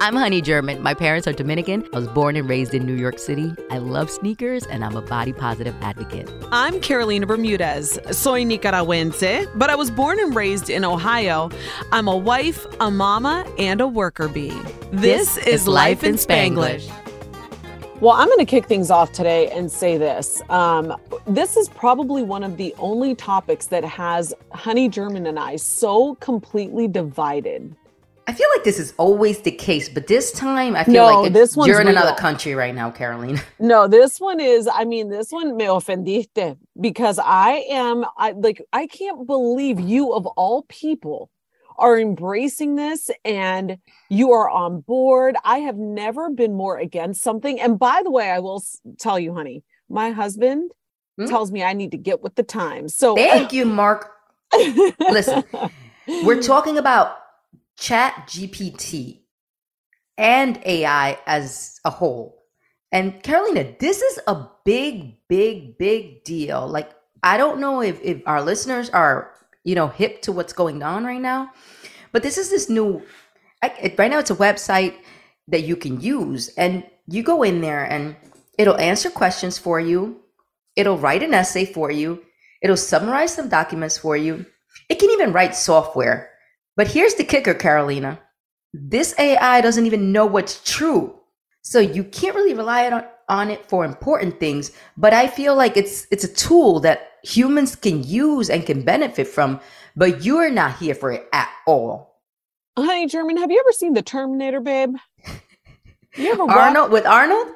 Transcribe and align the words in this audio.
I'm 0.00 0.14
Honey 0.14 0.40
German. 0.40 0.80
My 0.80 0.94
parents 0.94 1.26
are 1.26 1.32
Dominican. 1.32 1.84
I 1.92 1.98
was 1.98 2.06
born 2.06 2.36
and 2.36 2.48
raised 2.48 2.72
in 2.72 2.86
New 2.86 2.94
York 2.94 3.18
City. 3.18 3.52
I 3.68 3.78
love 3.78 4.08
sneakers 4.08 4.64
and 4.66 4.84
I'm 4.84 4.94
a 4.94 5.02
body 5.02 5.32
positive 5.32 5.74
advocate. 5.82 6.30
I'm 6.52 6.80
Carolina 6.80 7.26
Bermudez. 7.26 7.98
Soy 8.12 8.44
Nicaragüense, 8.44 9.50
but 9.58 9.70
I 9.70 9.74
was 9.74 9.90
born 9.90 10.20
and 10.20 10.36
raised 10.36 10.70
in 10.70 10.84
Ohio. 10.84 11.50
I'm 11.90 12.06
a 12.06 12.16
wife, 12.16 12.64
a 12.78 12.92
mama, 12.92 13.44
and 13.58 13.80
a 13.80 13.88
worker 13.88 14.28
bee. 14.28 14.50
This, 14.92 15.34
this 15.34 15.46
is, 15.48 15.66
Life 15.66 16.04
in 16.04 16.14
Spanglish. 16.14 16.88
Well, 18.00 18.12
I'm 18.12 18.28
going 18.28 18.38
to 18.38 18.44
kick 18.44 18.66
things 18.66 18.92
off 18.92 19.10
today 19.10 19.50
and 19.50 19.68
say 19.68 19.98
this. 19.98 20.40
Um, 20.48 20.96
this 21.26 21.56
is 21.56 21.68
probably 21.70 22.22
one 22.22 22.44
of 22.44 22.56
the 22.56 22.72
only 22.78 23.16
topics 23.16 23.66
that 23.66 23.84
has 23.84 24.32
Honey 24.52 24.88
German 24.88 25.26
and 25.26 25.40
I 25.40 25.56
so 25.56 26.14
completely 26.16 26.86
divided. 26.86 27.74
I 28.28 28.32
feel 28.32 28.46
like 28.54 28.62
this 28.62 28.78
is 28.78 28.92
always 28.98 29.40
the 29.40 29.50
case, 29.50 29.88
but 29.88 30.06
this 30.06 30.32
time 30.32 30.76
I 30.76 30.84
feel 30.84 31.06
no, 31.06 31.22
like 31.22 31.32
this 31.32 31.56
you're 31.56 31.80
in 31.80 31.86
real. 31.86 31.96
another 31.96 32.14
country 32.14 32.54
right 32.54 32.74
now, 32.74 32.90
Caroline. 32.90 33.40
No, 33.58 33.88
this 33.88 34.20
one 34.20 34.38
is. 34.38 34.68
I 34.72 34.84
mean, 34.84 35.08
this 35.08 35.30
one 35.30 35.56
me 35.56 35.64
ofendiste 35.64 36.58
because 36.78 37.18
I 37.18 37.64
am. 37.70 38.04
I 38.18 38.32
like. 38.32 38.62
I 38.70 38.86
can't 38.86 39.26
believe 39.26 39.80
you 39.80 40.12
of 40.12 40.26
all 40.26 40.64
people 40.68 41.30
are 41.78 41.98
embracing 41.98 42.76
this 42.76 43.10
and 43.24 43.78
you 44.10 44.32
are 44.32 44.50
on 44.50 44.80
board. 44.82 45.36
I 45.42 45.60
have 45.60 45.76
never 45.76 46.28
been 46.28 46.54
more 46.54 46.76
against 46.76 47.22
something. 47.22 47.58
And 47.58 47.78
by 47.78 48.02
the 48.04 48.10
way, 48.10 48.30
I 48.30 48.40
will 48.40 48.62
tell 48.98 49.18
you, 49.18 49.34
honey, 49.34 49.64
my 49.88 50.10
husband 50.10 50.70
hmm? 51.16 51.26
tells 51.26 51.50
me 51.50 51.62
I 51.62 51.72
need 51.72 51.92
to 51.92 51.98
get 51.98 52.20
with 52.20 52.34
the 52.34 52.42
times. 52.42 52.94
So 52.94 53.14
thank 53.14 53.52
you, 53.54 53.64
Mark. 53.64 54.12
Listen, 54.52 55.44
we're 56.24 56.42
talking 56.42 56.76
about 56.76 57.17
chat 57.78 58.26
gpt 58.26 59.20
and 60.16 60.60
ai 60.64 61.18
as 61.26 61.80
a 61.84 61.90
whole. 61.90 62.42
And 62.90 63.22
carolina 63.22 63.74
this 63.78 64.02
is 64.02 64.18
a 64.26 64.48
big 64.64 65.16
big 65.28 65.78
big 65.78 66.24
deal. 66.24 66.66
Like 66.66 66.90
i 67.22 67.36
don't 67.36 67.60
know 67.60 67.82
if, 67.82 68.00
if 68.02 68.22
our 68.26 68.42
listeners 68.42 68.90
are 68.90 69.32
you 69.64 69.74
know 69.74 69.88
hip 69.88 70.22
to 70.22 70.32
what's 70.32 70.52
going 70.52 70.82
on 70.82 71.04
right 71.04 71.20
now 71.20 71.50
but 72.12 72.22
this 72.22 72.38
is 72.38 72.48
this 72.50 72.70
new 72.70 73.02
it, 73.62 73.98
right 73.98 74.10
now 74.10 74.18
it's 74.18 74.30
a 74.30 74.36
website 74.36 74.94
that 75.48 75.64
you 75.64 75.76
can 75.76 76.00
use 76.00 76.48
and 76.56 76.84
you 77.06 77.22
go 77.22 77.42
in 77.42 77.60
there 77.60 77.84
and 77.84 78.14
it'll 78.58 78.78
answer 78.78 79.10
questions 79.10 79.58
for 79.58 79.80
you. 79.80 80.20
It'll 80.76 80.98
write 80.98 81.22
an 81.22 81.34
essay 81.34 81.64
for 81.64 81.90
you. 81.90 82.22
It'll 82.62 82.76
summarize 82.76 83.34
some 83.34 83.48
documents 83.48 83.96
for 83.98 84.16
you. 84.16 84.46
It 84.88 84.98
can 84.98 85.10
even 85.10 85.32
write 85.32 85.56
software 85.56 86.30
but 86.78 86.86
here's 86.86 87.14
the 87.14 87.24
kicker, 87.24 87.54
Carolina. 87.54 88.20
This 88.72 89.12
AI 89.18 89.60
doesn't 89.60 89.84
even 89.84 90.12
know 90.12 90.26
what's 90.26 90.62
true. 90.62 91.12
So 91.62 91.80
you 91.80 92.04
can't 92.04 92.36
really 92.36 92.54
rely 92.54 92.88
on, 92.88 93.04
on 93.28 93.50
it 93.50 93.68
for 93.68 93.84
important 93.84 94.38
things. 94.38 94.70
But 94.96 95.12
I 95.12 95.26
feel 95.26 95.56
like 95.56 95.76
it's 95.76 96.06
it's 96.12 96.22
a 96.22 96.32
tool 96.32 96.78
that 96.80 97.14
humans 97.24 97.74
can 97.74 98.04
use 98.04 98.48
and 98.48 98.64
can 98.64 98.82
benefit 98.82 99.26
from, 99.26 99.58
but 99.96 100.24
you're 100.24 100.50
not 100.50 100.76
here 100.76 100.94
for 100.94 101.10
it 101.10 101.28
at 101.32 101.50
all. 101.66 102.22
Honey 102.78 103.06
German, 103.06 103.38
have 103.38 103.50
you 103.50 103.58
ever 103.58 103.72
seen 103.72 103.94
the 103.94 104.02
Terminator, 104.02 104.60
babe? 104.60 104.94
You 106.14 106.30
ever 106.30 106.42
Arnold 106.48 106.92
with 106.92 107.06
Arnold? 107.06 107.48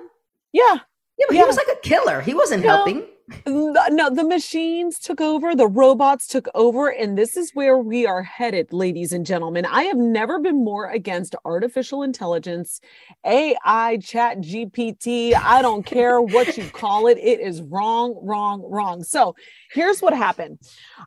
Yeah. 0.52 0.78
Yeah, 1.16 1.26
but 1.28 1.36
yeah. 1.36 1.42
he 1.42 1.46
was 1.46 1.56
like 1.56 1.68
a 1.72 1.80
killer. 1.88 2.22
He 2.22 2.34
wasn't 2.34 2.64
helping 2.64 3.06
no 3.46 4.10
the 4.10 4.24
machines 4.24 4.98
took 4.98 5.20
over 5.20 5.54
the 5.54 5.66
robots 5.66 6.26
took 6.26 6.48
over 6.54 6.88
and 6.88 7.16
this 7.16 7.36
is 7.36 7.52
where 7.54 7.78
we 7.78 8.06
are 8.06 8.22
headed 8.22 8.72
ladies 8.72 9.12
and 9.12 9.24
gentlemen. 9.24 9.64
I 9.64 9.84
have 9.84 9.96
never 9.96 10.38
been 10.40 10.64
more 10.64 10.90
against 10.90 11.34
artificial 11.44 12.02
intelligence 12.02 12.80
ai 13.24 13.98
chat 13.98 14.38
gpt 14.38 15.34
i 15.34 15.62
don't 15.62 15.84
care 15.84 16.20
what 16.20 16.56
you 16.56 16.64
call 16.72 17.06
it 17.06 17.18
it 17.18 17.40
is 17.40 17.62
wrong 17.62 18.18
wrong 18.22 18.62
wrong. 18.68 19.02
So 19.02 19.34
here's 19.72 20.00
what 20.00 20.14
happened. 20.14 20.58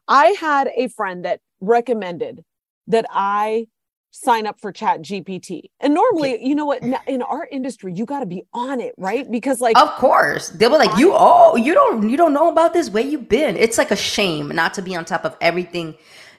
I 0.08 0.28
had 0.40 0.70
a 0.76 0.88
friend 0.90 1.26
that 1.26 1.42
recommended 1.60 2.44
that 2.88 3.06
i 3.10 3.68
sign 4.16 4.48
up 4.48 4.60
for 4.60 4.72
chat 4.72 5.02
gpt 5.02 5.64
and 5.82 5.94
normally 5.94 6.44
you 6.46 6.56
know 6.56 6.66
what? 6.66 6.82
In 7.08 7.22
our 7.22 7.48
industry 7.52 7.94
you 7.94 8.06
got 8.06 8.22
to 8.22 8.26
be 8.26 8.44
on 8.54 8.80
it 8.80 8.94
right? 8.98 9.30
Because 9.30 9.62
like 9.62 9.78
of 9.78 9.90
course. 9.96 10.50
They 10.50 10.68
were 10.68 10.78
like 10.78 10.98
you 10.98 11.12
oh 11.14 11.56
you 11.58 11.74
don't 11.74 12.10
you 12.10 12.18
don't 12.18 12.34
know 12.34 12.50
about 12.50 12.74
this? 12.74 12.90
Where 12.90 13.04
you 13.04 13.18
been? 13.20 13.58
It's 13.58 13.78
like 13.78 13.92
a 13.92 13.96
shame 13.96 14.50
not 14.50 14.74
to 14.76 14.82
be 14.82 14.96
on 14.96 15.06
top 15.06 15.26
of 15.26 15.36
everything 15.42 15.96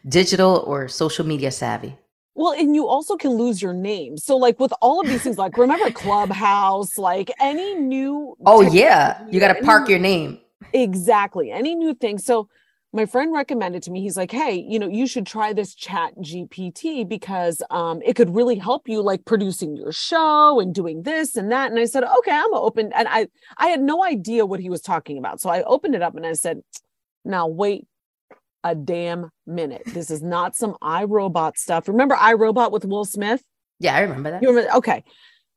digital 0.08 0.64
or 0.66 0.88
social 0.88 1.26
media 1.26 1.50
savvy. 1.50 1.96
Well, 2.34 2.52
and 2.52 2.74
you 2.74 2.86
also 2.86 3.16
can 3.16 3.32
lose 3.32 3.62
your 3.62 3.72
name. 3.72 4.18
So, 4.18 4.36
like 4.36 4.60
with 4.60 4.72
all 4.82 5.00
of 5.00 5.08
these 5.08 5.22
things, 5.22 5.38
like 5.38 5.56
remember 5.56 5.90
Clubhouse, 5.90 6.98
like 6.98 7.30
any 7.40 7.74
new. 7.74 8.36
Oh 8.44 8.60
yeah, 8.60 9.26
you 9.30 9.40
got 9.40 9.56
to 9.56 9.62
park 9.62 9.88
your 9.88 9.98
name. 9.98 10.40
Exactly, 10.72 11.50
any 11.50 11.74
new 11.74 11.94
thing. 11.94 12.18
So 12.18 12.48
my 12.92 13.04
friend 13.04 13.32
recommended 13.32 13.82
to 13.82 13.90
me 13.90 14.00
he's 14.00 14.16
like 14.16 14.30
hey 14.30 14.54
you 14.54 14.78
know 14.78 14.88
you 14.88 15.06
should 15.06 15.26
try 15.26 15.52
this 15.52 15.74
chat 15.74 16.16
gpt 16.18 17.08
because 17.08 17.62
um, 17.70 18.00
it 18.04 18.14
could 18.14 18.34
really 18.34 18.56
help 18.56 18.88
you 18.88 19.02
like 19.02 19.24
producing 19.24 19.76
your 19.76 19.92
show 19.92 20.60
and 20.60 20.74
doing 20.74 21.02
this 21.02 21.36
and 21.36 21.50
that. 21.52 21.70
And 21.70 21.78
i 21.78 21.84
said 21.84 22.04
okay 22.04 22.32
i'm 22.32 22.54
open 22.54 22.92
and 22.94 23.08
i 23.08 23.28
i 23.58 23.66
had 23.68 23.80
no 23.80 24.04
idea 24.04 24.46
what 24.46 24.60
he 24.60 24.70
was 24.70 24.80
talking 24.80 25.18
about. 25.18 25.40
So 25.40 25.50
i 25.50 25.62
opened 25.62 25.94
it 25.94 26.02
up 26.02 26.16
and 26.16 26.26
i 26.26 26.32
said 26.32 26.62
now 27.24 27.46
wait 27.46 27.86
a 28.64 28.74
damn 28.74 29.30
minute. 29.46 29.82
This 29.86 30.10
is 30.10 30.22
not 30.22 30.56
some 30.56 30.76
I, 30.82 31.04
Robot 31.04 31.56
stuff. 31.56 31.86
Remember 31.86 32.16
I, 32.16 32.32
Robot 32.32 32.72
with 32.72 32.84
will 32.84 33.04
smith? 33.04 33.42
Yeah 33.78 33.94
i 33.94 34.00
remember 34.00 34.30
that. 34.30 34.42
You 34.42 34.48
remember 34.48 34.72
okay 34.76 35.04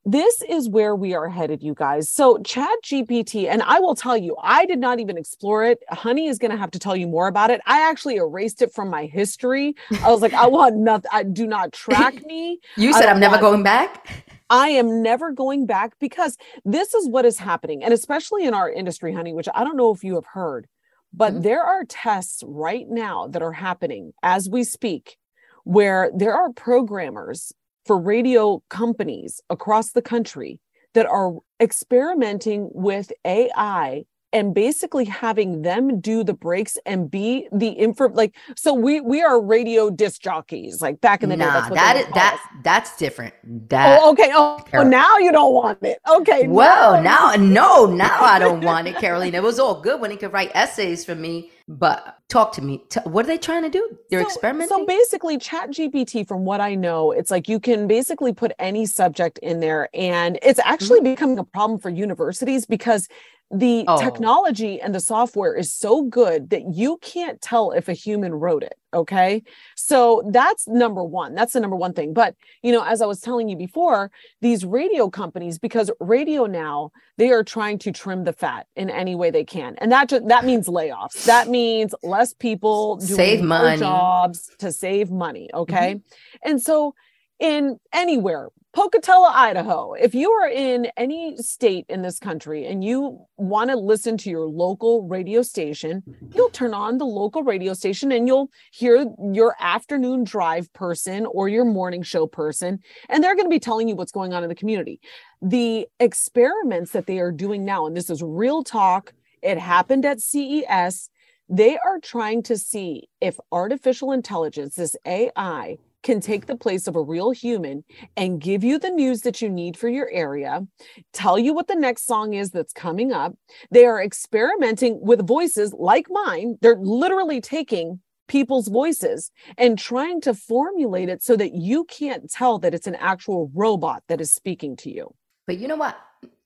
this 0.06 0.42
is 0.48 0.70
where 0.70 0.96
we 0.96 1.14
are 1.14 1.28
headed 1.30 1.62
you 1.62 1.74
guys. 1.74 2.10
So 2.12 2.38
chat 2.40 2.70
gpt 2.86 3.48
and 3.50 3.62
i 3.64 3.80
will 3.80 3.96
tell 3.96 4.16
you 4.18 4.36
i 4.42 4.66
did 4.66 4.80
not 4.80 5.00
even 5.00 5.18
explore 5.18 5.64
it. 5.66 5.80
Honey 5.90 6.28
is 6.28 6.40
going 6.40 6.52
to 6.52 6.58
have 6.58 6.72
to 6.72 6.80
tell 6.80 6.96
you 6.96 7.08
more 7.08 7.28
about 7.28 7.50
it. 7.52 7.62
I 7.66 7.88
actually 7.90 8.16
erased 8.16 8.62
it 8.62 8.74
from 8.74 8.90
my 8.90 9.06
history. 9.06 9.76
I 10.04 10.10
was 10.10 10.22
like 10.22 10.34
i 10.34 10.48
want 10.48 10.78
nothing 10.78 11.10
i 11.14 11.24
do 11.24 11.46
not 11.46 11.74
track 11.74 12.24
me. 12.26 12.60
You 12.78 12.94
said 12.94 13.10
i'm 13.10 13.20
never 13.20 13.34
want- 13.34 13.42
going 13.42 13.64
back? 13.64 14.08
I 14.52 14.70
am 14.70 15.04
never 15.04 15.32
going 15.32 15.68
back 15.68 15.94
because 16.00 16.36
this 16.66 16.96
is 16.96 17.08
what 17.08 17.24
is 17.24 17.38
happening. 17.38 17.84
And 17.84 17.94
especially 17.94 18.46
in 18.46 18.56
our 18.56 18.68
industry, 18.68 19.14
honey, 19.14 19.32
which 19.32 19.48
I 19.54 19.64
don't 19.64 19.78
know 19.78 19.94
if 19.94 20.04
you 20.04 20.16
have 20.16 20.26
heard, 20.26 20.68
But 21.14 21.34
Mhm. 21.36 21.44
there 21.44 21.64
are 21.64 21.84
tests 21.86 22.44
right 22.48 22.88
now 22.90 23.28
that 23.28 23.42
are 23.44 23.52
happening 23.54 24.14
as 24.24 24.50
we 24.50 24.64
speak 24.64 25.18
where 25.66 26.10
there 26.16 26.34
are 26.36 26.52
programmers 26.52 27.52
for 27.86 28.00
radio 28.00 28.62
companies 28.70 29.42
across 29.50 29.92
the 29.92 30.02
country 30.02 30.60
that 30.94 31.06
are 31.06 31.34
experimenting 31.60 32.70
with 32.74 33.12
AI 33.26 34.06
and 34.32 34.54
basically 34.54 35.06
having 35.06 35.64
them 35.64 36.00
do 36.00 36.24
the 36.24 36.34
breaks 36.34 36.78
and 36.86 37.10
be 37.10 37.48
the 37.52 37.70
info 37.70 38.10
like 38.10 38.36
so 38.56 38.74
we 38.74 39.02
we 39.02 39.22
are 39.22 39.42
radio 39.42 39.90
disc 39.90 40.22
jockeys 40.22 40.82
like 40.82 41.02
back 41.02 41.24
in 41.24 41.30
the 41.30 41.36
day 41.36 41.46
nah, 41.46 41.54
that's 41.54 41.70
what 41.70 41.76
that 41.76 41.96
is 41.98 42.06
that 42.14 42.34
us. 42.36 42.40
that's 42.64 42.98
different. 42.98 43.34
Oh, 43.44 43.60
that 43.70 44.00
oh 44.02 44.12
okay 44.12 44.32
oh, 44.34 44.64
oh 44.76 44.84
now 44.84 45.18
you 45.18 45.32
don't 45.32 45.54
want 45.54 45.82
it 45.84 46.00
okay 46.08 46.48
well, 46.48 47.02
now- 47.02 47.34
now 47.36 47.36
no, 47.36 47.86
now 47.86 48.22
I 48.22 48.40
don't 48.40 48.64
want 48.64 48.88
it, 48.88 48.96
Carolina. 48.98 49.38
It 49.38 49.44
was 49.44 49.60
all 49.60 49.82
good 49.82 50.00
when 50.00 50.12
he 50.12 50.18
could 50.18 50.32
write 50.32 50.52
essays 50.54 51.04
for 51.04 51.16
me, 51.16 51.52
but 51.70 52.18
talk 52.30 52.52
to 52.54 52.64
me. 52.64 52.84
T- 52.90 53.00
what 53.04 53.26
are 53.26 53.28
they 53.28 53.38
trying 53.38 53.62
to 53.62 53.70
do? 53.70 53.98
They're 54.10 54.22
So- 54.22 54.28
experimenting. 54.28 54.70
So 54.70 54.86
basically, 54.88 55.38
Chat 55.38 55.70
GPT, 55.70 56.28
from 56.28 56.44
what 56.44 56.60
I 56.60 56.74
know, 56.74 57.12
it's 57.12 57.30
like 57.30 57.48
you 57.48 57.60
can 57.60 57.88
basically 57.88 58.34
put 58.34 58.52
any 58.58 58.88
subject 58.88 59.38
in 59.38 59.60
there, 59.60 59.88
and 59.94 60.40
it's 60.42 60.60
actually 60.60 61.00
mm-hmm. 61.00 61.14
becoming 61.14 61.38
a 61.38 61.44
problem 61.44 61.80
for 61.80 61.90
universities 61.90 62.66
because 62.66 63.08
the 63.52 63.84
Oh. 63.88 64.00
technology 64.00 64.80
and 64.80 64.94
the 64.94 65.00
software 65.00 65.56
is 65.56 65.74
so 65.74 66.04
good 66.04 66.52
that 66.52 66.74
you 66.76 66.98
can't 67.02 67.42
tell 67.42 67.72
if 67.72 67.88
a 67.90 67.94
human 67.94 68.34
wrote 68.34 68.62
it. 68.62 68.76
Okay. 68.94 69.42
So 69.76 70.24
that's 70.32 70.68
number 70.68 71.04
one. 71.04 71.34
That's 71.36 71.54
the 71.54 71.60
number 71.60 71.76
one 71.76 71.94
thing. 71.94 72.14
But, 72.14 72.36
you 72.62 72.72
know, 72.72 72.84
as 72.84 73.02
I 73.02 73.06
was 73.08 73.22
telling 73.22 73.50
you 73.50 73.56
before, 73.56 74.12
these 74.42 74.66
radio 74.66 75.10
companies, 75.10 75.58
because 75.60 75.90
radio 76.00 76.46
now, 76.46 76.92
they 77.18 77.30
are 77.32 77.44
trying 77.44 77.80
to 77.80 77.92
trim 77.92 78.24
the 78.24 78.34
fat 78.34 78.68
in 78.76 78.90
any 78.90 79.16
way 79.16 79.30
they 79.32 79.44
can. 79.44 79.76
And 79.80 79.92
that 79.92 80.10
just, 80.10 80.28
that 80.28 80.46
means 80.46 80.68
layoffs. 80.68 81.26
That 81.26 81.48
means 81.50 81.94
less 82.04 82.34
people 82.34 82.98
doing 82.98 83.16
Save 83.16 83.42
money. 83.42 83.78
jobs 83.80 84.52
to 84.60 84.72
save 84.72 85.10
money. 85.12 85.50
Okay. 85.54 85.96
Mm-hmm. 85.96 86.50
And 86.50 86.62
so 86.62 86.94
in 87.40 87.80
anywhere, 87.94 88.50
Pocatello, 88.72 89.28
Idaho, 89.28 89.94
if 89.94 90.14
you 90.14 90.30
are 90.30 90.48
in 90.48 90.92
any 90.96 91.36
state 91.38 91.86
in 91.90 92.04
this 92.04 92.20
country 92.20 92.68
and 92.68 92.84
you 92.84 93.26
want 93.36 93.72
to 93.72 93.76
listen 93.76 94.16
to 94.18 94.30
your 94.30 94.46
local 94.46 95.08
radio 95.08 95.42
station, 95.42 96.04
you'll 96.36 96.52
turn 96.52 96.76
on 96.76 97.00
the 97.00 97.06
local 97.06 97.42
radio 97.42 97.74
station 97.74 98.12
and 98.12 98.28
you'll 98.28 98.52
hear 98.72 99.08
your 99.34 99.56
afternoon 99.60 100.24
drive 100.24 100.72
person 100.74 101.26
or 101.26 101.50
your 101.50 101.66
morning 101.66 102.04
show 102.04 102.28
person, 102.28 102.78
and 103.10 103.24
they're 103.24 103.36
going 103.36 103.48
to 103.48 103.50
be 103.50 103.60
telling 103.60 103.88
you 103.88 103.96
what's 103.96 104.12
going 104.12 104.34
on 104.34 104.44
in 104.44 104.50
the 104.50 104.56
community. 104.56 105.00
The 105.42 105.88
experiments 106.00 106.92
that 106.92 107.08
they 107.08 107.18
are 107.18 107.32
doing 107.32 107.66
now, 107.66 107.88
and 107.88 107.98
this 107.98 108.12
is 108.12 108.22
real 108.22 108.64
talk, 108.64 109.14
it 109.42 109.58
happened 109.58 110.06
at 110.06 110.22
CES. 110.22 111.10
They 111.50 111.80
are 111.80 112.00
trying 112.00 112.44
to 112.44 112.56
see 112.56 113.10
if 113.20 113.40
artificial 113.52 114.12
intelligence, 114.12 114.76
this 114.76 114.96
AI, 115.08 115.80
can 116.04 116.20
take 116.20 116.46
the 116.46 116.56
place 116.56 116.88
of 116.88 116.96
a 116.96 117.02
real 117.02 117.32
human 117.32 117.84
and 118.16 118.42
give 118.42 118.64
you 118.64 118.80
the 118.80 118.90
news 118.90 119.22
that 119.22 119.42
you 119.42 119.50
need 119.50 119.78
for 119.78 119.90
your 119.90 120.10
area, 120.12 120.66
tell 121.14 121.38
you 121.38 121.54
what 121.54 121.68
the 121.68 121.76
next 121.76 122.06
song 122.06 122.34
is 122.34 122.52
that's 122.52 122.74
coming 122.74 123.12
up. 123.12 123.34
They 123.72 123.86
are 123.86 124.02
experimenting 124.02 125.00
with 125.02 125.28
voices 125.28 125.74
like 125.74 126.08
mine. 126.10 126.58
They're 126.62 126.78
literally 126.80 127.42
taking 127.42 128.00
people's 128.28 128.68
voices 128.68 129.32
and 129.58 129.78
trying 129.78 130.22
to 130.22 130.34
formulate 130.34 131.10
it 131.10 131.22
so 131.22 131.36
that 131.36 131.54
you 131.54 131.84
can't 131.86 132.32
tell 132.32 132.60
that 132.60 132.74
it's 132.74 132.88
an 132.88 132.96
actual 132.96 133.52
robot 133.54 134.04
that 134.08 134.22
is 134.22 134.32
speaking 134.32 134.78
to 134.78 134.90
you. 134.90 135.14
But 135.48 135.58
you 135.58 135.68
know 135.68 135.76
what? 135.76 135.98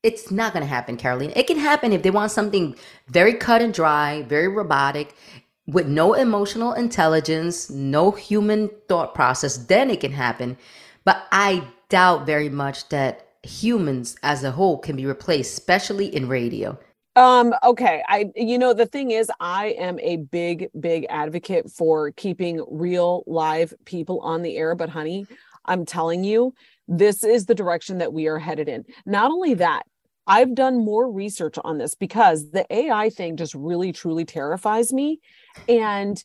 It's 0.01 0.31
not 0.31 0.53
going 0.53 0.63
to 0.63 0.69
happen, 0.69 0.97
Caroline. 0.97 1.31
It 1.35 1.47
can 1.47 1.57
happen 1.57 1.93
if 1.93 2.03
they 2.03 2.11
want 2.11 2.31
something 2.31 2.75
very 3.07 3.33
cut 3.33 3.61
and 3.61 3.73
dry, 3.73 4.23
very 4.23 4.47
robotic, 4.47 5.15
with 5.67 5.87
no 5.87 6.13
emotional 6.13 6.73
intelligence, 6.73 7.69
no 7.69 8.11
human 8.11 8.69
thought 8.87 9.15
process. 9.15 9.57
Then 9.57 9.89
it 9.89 10.01
can 10.01 10.11
happen. 10.11 10.57
But 11.05 11.25
I 11.31 11.67
doubt 11.89 12.25
very 12.25 12.49
much 12.49 12.89
that 12.89 13.27
humans 13.43 14.15
as 14.23 14.43
a 14.43 14.51
whole 14.51 14.77
can 14.77 14.95
be 14.95 15.05
replaced, 15.05 15.57
especially 15.57 16.13
in 16.13 16.27
radio. 16.27 16.77
Um, 17.15 17.53
okay. 17.63 18.03
I, 18.07 18.31
you 18.35 18.57
know, 18.57 18.73
the 18.73 18.87
thing 18.87 19.11
is, 19.11 19.29
I 19.39 19.67
am 19.77 19.99
a 19.99 20.17
big, 20.17 20.69
big 20.79 21.05
advocate 21.09 21.69
for 21.69 22.11
keeping 22.11 22.65
real 22.69 23.23
live 23.27 23.73
people 23.85 24.19
on 24.21 24.41
the 24.41 24.57
air. 24.57 24.75
But, 24.75 24.89
honey, 24.89 25.27
I'm 25.65 25.85
telling 25.85 26.23
you, 26.23 26.53
this 26.87 27.23
is 27.23 27.45
the 27.45 27.55
direction 27.55 27.99
that 27.99 28.13
we 28.13 28.27
are 28.27 28.39
headed 28.39 28.67
in. 28.67 28.85
Not 29.05 29.31
only 29.31 29.53
that, 29.55 29.83
I've 30.25 30.55
done 30.55 30.83
more 30.83 31.11
research 31.11 31.57
on 31.63 31.77
this 31.77 31.95
because 31.95 32.51
the 32.51 32.65
AI 32.73 33.09
thing 33.09 33.37
just 33.37 33.53
really, 33.53 33.91
truly 33.91 34.25
terrifies 34.25 34.93
me. 34.93 35.19
And 35.67 36.23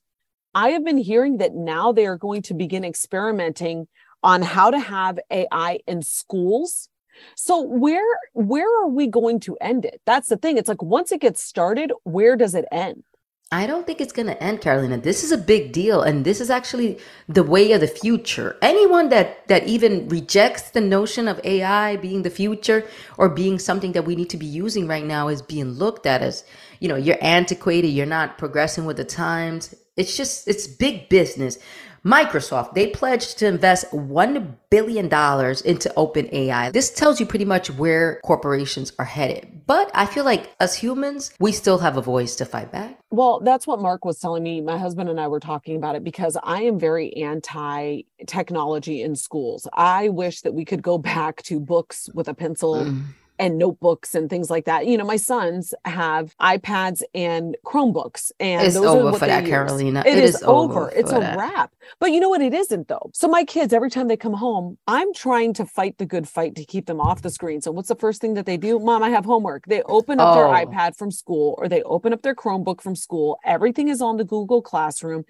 I 0.54 0.70
have 0.70 0.84
been 0.84 0.98
hearing 0.98 1.38
that 1.38 1.54
now 1.54 1.92
they 1.92 2.06
are 2.06 2.16
going 2.16 2.42
to 2.42 2.54
begin 2.54 2.84
experimenting 2.84 3.88
on 4.22 4.42
how 4.42 4.70
to 4.70 4.78
have 4.78 5.18
AI 5.30 5.80
in 5.86 6.02
schools. 6.02 6.88
So 7.34 7.62
where 7.62 8.18
where 8.32 8.68
are 8.82 8.88
we 8.88 9.08
going 9.08 9.40
to 9.40 9.56
end 9.60 9.84
it? 9.84 10.00
That's 10.06 10.28
the 10.28 10.36
thing. 10.36 10.56
It's 10.56 10.68
like 10.68 10.82
once 10.82 11.10
it 11.12 11.20
gets 11.20 11.42
started, 11.42 11.92
where 12.04 12.36
does 12.36 12.54
it 12.54 12.64
end? 12.70 13.02
I 13.50 13.66
don't 13.66 13.86
think 13.86 14.02
it's 14.02 14.12
going 14.12 14.26
to 14.26 14.42
end, 14.42 14.60
Carolina. 14.60 14.98
This 14.98 15.24
is 15.24 15.32
a 15.32 15.38
big 15.38 15.72
deal, 15.72 16.02
and 16.02 16.22
this 16.22 16.38
is 16.38 16.50
actually 16.50 16.98
the 17.28 17.42
way 17.42 17.72
of 17.72 17.80
the 17.80 17.86
future. 17.86 18.58
Anyone 18.60 19.08
that 19.08 19.48
that 19.48 19.66
even 19.66 20.06
rejects 20.10 20.70
the 20.70 20.82
notion 20.82 21.28
of 21.28 21.40
AI 21.44 21.96
being 21.96 22.22
the 22.22 22.30
future 22.30 22.86
or 23.16 23.30
being 23.30 23.58
something 23.58 23.92
that 23.92 24.04
we 24.04 24.16
need 24.16 24.28
to 24.30 24.36
be 24.36 24.44
using 24.44 24.86
right 24.86 25.04
now 25.04 25.28
is 25.28 25.40
being 25.40 25.70
looked 25.70 26.04
at 26.04 26.20
as, 26.20 26.44
you 26.80 26.88
know, 26.88 26.96
you're 26.96 27.16
antiquated, 27.22 27.88
you're 27.88 28.04
not 28.04 28.36
progressing 28.36 28.84
with 28.84 28.98
the 28.98 29.04
times. 29.04 29.74
It's 29.96 30.14
just 30.14 30.46
it's 30.46 30.66
big 30.66 31.08
business. 31.08 31.58
Microsoft, 32.04 32.74
they 32.74 32.88
pledged 32.88 33.38
to 33.38 33.46
invest 33.46 33.90
$1 33.90 34.54
billion 34.70 35.06
into 35.06 35.92
OpenAI. 35.96 36.72
This 36.72 36.90
tells 36.90 37.20
you 37.20 37.26
pretty 37.26 37.44
much 37.44 37.70
where 37.70 38.20
corporations 38.24 38.92
are 38.98 39.04
headed. 39.04 39.66
But 39.66 39.90
I 39.94 40.06
feel 40.06 40.24
like 40.24 40.54
as 40.60 40.74
humans, 40.74 41.32
we 41.38 41.52
still 41.52 41.78
have 41.78 41.96
a 41.96 42.02
voice 42.02 42.36
to 42.36 42.44
fight 42.44 42.72
back. 42.72 42.98
Well, 43.10 43.40
that's 43.40 43.66
what 43.66 43.80
Mark 43.80 44.04
was 44.04 44.18
telling 44.18 44.42
me. 44.42 44.60
My 44.60 44.78
husband 44.78 45.08
and 45.08 45.20
I 45.20 45.28
were 45.28 45.40
talking 45.40 45.76
about 45.76 45.96
it 45.96 46.04
because 46.04 46.36
I 46.42 46.62
am 46.62 46.78
very 46.78 47.14
anti 47.16 48.02
technology 48.26 49.02
in 49.02 49.16
schools. 49.16 49.66
I 49.72 50.08
wish 50.08 50.42
that 50.42 50.54
we 50.54 50.64
could 50.64 50.82
go 50.82 50.98
back 51.14 51.42
to 51.44 51.60
books 51.60 52.08
with 52.14 52.28
a 52.28 52.34
pencil 52.34 52.68
Mm. 52.78 53.02
And 53.38 53.58
notebooks 53.58 54.14
and 54.14 54.28
things 54.30 54.50
like 54.50 54.64
that. 54.66 54.86
You 54.86 54.98
know, 54.98 55.04
my 55.04 55.16
sons 55.16 55.74
have 55.84 56.34
iPads 56.40 57.02
and 57.14 57.56
Chromebooks, 57.64 58.32
and 58.40 58.62
It's 58.66 58.74
those 58.74 58.84
are 58.86 58.88
over 58.98 59.10
what 59.10 59.20
for 59.20 59.26
that, 59.26 59.42
use. 59.42 59.50
Carolina. 59.50 60.02
it 60.06 60.18
is, 60.18 60.36
is 60.36 60.42
over. 60.42 60.90
It's 60.94 61.12
a 61.12 61.20
that. 61.20 61.38
wrap. 61.38 61.72
But 62.00 62.12
you 62.12 62.20
know 62.20 62.28
what? 62.28 62.40
It 62.42 62.54
isn't 62.54 62.88
though. 62.88 63.10
So 63.14 63.28
my 63.28 63.44
kids, 63.44 63.72
every 63.72 63.90
time 63.90 64.08
they 64.08 64.16
come 64.16 64.34
home, 64.34 64.78
I'm 64.86 65.12
trying 65.14 65.54
to 65.54 65.64
fight 65.66 65.98
the 65.98 66.06
good 66.06 66.28
fight 66.28 66.54
to 66.56 66.64
keep 66.64 66.86
them 66.86 67.00
off 67.00 67.22
the 67.22 67.30
screen. 67.30 67.60
So 67.60 67.70
what's 67.70 67.88
the 67.88 67.96
first 67.96 68.20
thing 68.20 68.34
that 68.34 68.46
they 68.46 68.56
do? 68.56 68.78
Mom, 68.78 69.02
I 69.02 69.10
have 69.10 69.24
homework. 69.24 69.64
They 69.66 69.82
open 69.82 70.20
up 70.20 70.28
Oh. 70.28 70.34
their 70.36 70.66
iPad 70.66 70.96
from 70.96 71.10
school 71.10 71.54
or 71.58 71.68
they 71.68 71.82
open 71.84 72.12
up 72.12 72.22
their 72.22 72.34
Chromebook 72.34 72.80
from 72.80 72.94
school. 72.94 73.38
Everything 73.44 73.88
is 73.88 74.02
on 74.02 74.16
the 74.18 74.24
Google 74.24 74.60
Classroom. 74.62 75.24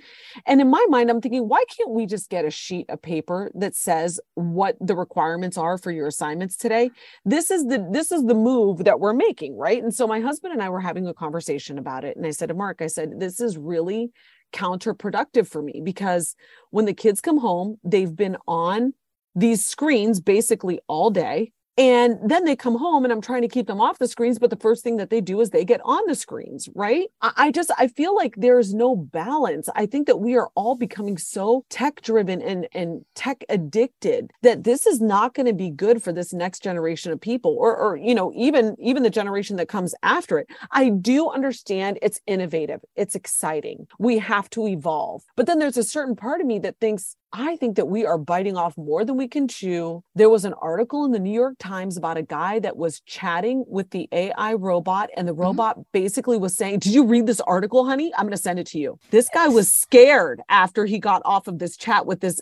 And 0.46 0.60
in 0.60 0.68
my 0.68 0.84
mind, 0.88 1.10
I'm 1.10 1.20
thinking, 1.20 1.48
why 1.48 1.64
can't 1.76 1.90
we 1.90 2.06
just 2.06 2.30
get 2.30 2.44
a 2.44 2.50
sheet 2.50 2.86
of 2.88 3.00
paper 3.02 3.50
that 3.54 3.76
says 3.76 4.20
what 4.34 4.76
the 4.80 4.96
requirements 4.96 5.56
are 5.56 5.78
for 5.78 5.90
your 5.92 6.06
assignments 6.08 6.56
today? 6.56 6.90
This 7.24 7.50
is 7.50 7.66
the 7.66 7.78
this 7.98 8.12
is 8.12 8.24
the 8.24 8.34
move 8.34 8.84
that 8.84 9.00
we're 9.00 9.12
making, 9.12 9.56
right? 9.56 9.82
And 9.82 9.92
so 9.92 10.06
my 10.06 10.20
husband 10.20 10.52
and 10.52 10.62
I 10.62 10.68
were 10.68 10.80
having 10.80 11.08
a 11.08 11.12
conversation 11.12 11.78
about 11.78 12.04
it. 12.04 12.16
And 12.16 12.24
I 12.24 12.30
said 12.30 12.48
to 12.48 12.54
Mark, 12.54 12.80
I 12.80 12.86
said, 12.86 13.18
this 13.18 13.40
is 13.40 13.58
really 13.58 14.12
counterproductive 14.52 15.48
for 15.48 15.60
me 15.60 15.82
because 15.84 16.36
when 16.70 16.84
the 16.84 16.94
kids 16.94 17.20
come 17.20 17.38
home, 17.38 17.76
they've 17.82 18.14
been 18.14 18.36
on 18.46 18.94
these 19.34 19.66
screens 19.66 20.20
basically 20.20 20.78
all 20.86 21.10
day. 21.10 21.50
And 21.78 22.18
then 22.28 22.44
they 22.44 22.56
come 22.56 22.76
home 22.76 23.04
and 23.04 23.12
I'm 23.12 23.20
trying 23.20 23.42
to 23.42 23.48
keep 23.48 23.68
them 23.68 23.80
off 23.80 23.98
the 23.98 24.08
screens. 24.08 24.40
But 24.40 24.50
the 24.50 24.56
first 24.56 24.82
thing 24.82 24.96
that 24.96 25.10
they 25.10 25.20
do 25.20 25.40
is 25.40 25.50
they 25.50 25.64
get 25.64 25.80
on 25.84 26.02
the 26.08 26.16
screens, 26.16 26.68
right? 26.74 27.06
I, 27.22 27.52
just, 27.52 27.70
I 27.78 27.86
feel 27.86 28.16
like 28.16 28.34
there's 28.36 28.74
no 28.74 28.96
balance. 28.96 29.68
I 29.76 29.86
think 29.86 30.08
that 30.08 30.18
we 30.18 30.36
are 30.36 30.50
all 30.56 30.74
becoming 30.74 31.16
so 31.16 31.64
tech 31.70 32.02
driven 32.02 32.42
and, 32.42 32.66
and 32.72 33.04
tech 33.14 33.44
addicted 33.48 34.32
that 34.42 34.64
this 34.64 34.86
is 34.86 35.00
not 35.00 35.34
going 35.34 35.46
to 35.46 35.52
be 35.52 35.70
good 35.70 36.02
for 36.02 36.12
this 36.12 36.32
next 36.32 36.64
generation 36.64 37.12
of 37.12 37.20
people 37.20 37.56
or, 37.56 37.76
or, 37.76 37.96
you 37.96 38.14
know, 38.14 38.32
even, 38.34 38.74
even 38.80 39.04
the 39.04 39.10
generation 39.10 39.56
that 39.56 39.68
comes 39.68 39.94
after 40.02 40.38
it. 40.38 40.48
I 40.72 40.88
do 40.88 41.30
understand 41.30 42.00
it's 42.02 42.20
innovative. 42.26 42.80
It's 42.96 43.14
exciting. 43.14 43.86
We 44.00 44.18
have 44.18 44.50
to 44.50 44.66
evolve. 44.66 45.22
But 45.36 45.46
then 45.46 45.60
there's 45.60 45.76
a 45.76 45.84
certain 45.84 46.16
part 46.16 46.40
of 46.40 46.46
me 46.48 46.58
that 46.58 46.80
thinks, 46.80 47.14
I 47.32 47.56
think 47.56 47.76
that 47.76 47.86
we 47.88 48.06
are 48.06 48.16
biting 48.16 48.56
off 48.56 48.76
more 48.78 49.04
than 49.04 49.16
we 49.16 49.28
can 49.28 49.48
chew. 49.48 50.02
There 50.14 50.30
was 50.30 50.44
an 50.46 50.54
article 50.54 51.04
in 51.04 51.12
the 51.12 51.18
New 51.18 51.32
York 51.32 51.56
Times 51.58 51.96
about 51.96 52.16
a 52.16 52.22
guy 52.22 52.58
that 52.60 52.76
was 52.76 53.00
chatting 53.00 53.64
with 53.68 53.90
the 53.90 54.08
AI 54.12 54.54
robot, 54.54 55.10
and 55.16 55.28
the 55.28 55.34
robot 55.34 55.78
basically 55.92 56.38
was 56.38 56.56
saying, 56.56 56.78
Did 56.78 56.94
you 56.94 57.04
read 57.04 57.26
this 57.26 57.40
article, 57.42 57.84
honey? 57.84 58.12
I'm 58.16 58.24
going 58.24 58.32
to 58.32 58.38
send 58.42 58.58
it 58.58 58.66
to 58.68 58.78
you. 58.78 58.98
This 59.10 59.28
guy 59.32 59.48
was 59.48 59.70
scared 59.70 60.40
after 60.48 60.86
he 60.86 60.98
got 60.98 61.20
off 61.26 61.48
of 61.48 61.58
this 61.58 61.76
chat 61.76 62.06
with 62.06 62.20
this. 62.20 62.40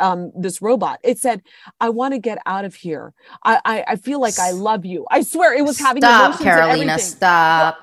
Um, 0.00 0.30
this 0.38 0.62
robot. 0.62 1.00
It 1.02 1.18
said, 1.18 1.42
"I 1.80 1.88
want 1.88 2.14
to 2.14 2.20
get 2.20 2.38
out 2.46 2.64
of 2.64 2.76
here. 2.76 3.12
I, 3.42 3.60
I 3.64 3.84
I 3.88 3.96
feel 3.96 4.20
like 4.20 4.38
I 4.38 4.52
love 4.52 4.84
you. 4.84 5.04
I 5.10 5.22
swear 5.22 5.52
it 5.52 5.64
was 5.64 5.80
having 5.80 6.02
Stop, 6.02 6.38
Carolina. 6.38 6.98
Stop. 7.00 7.78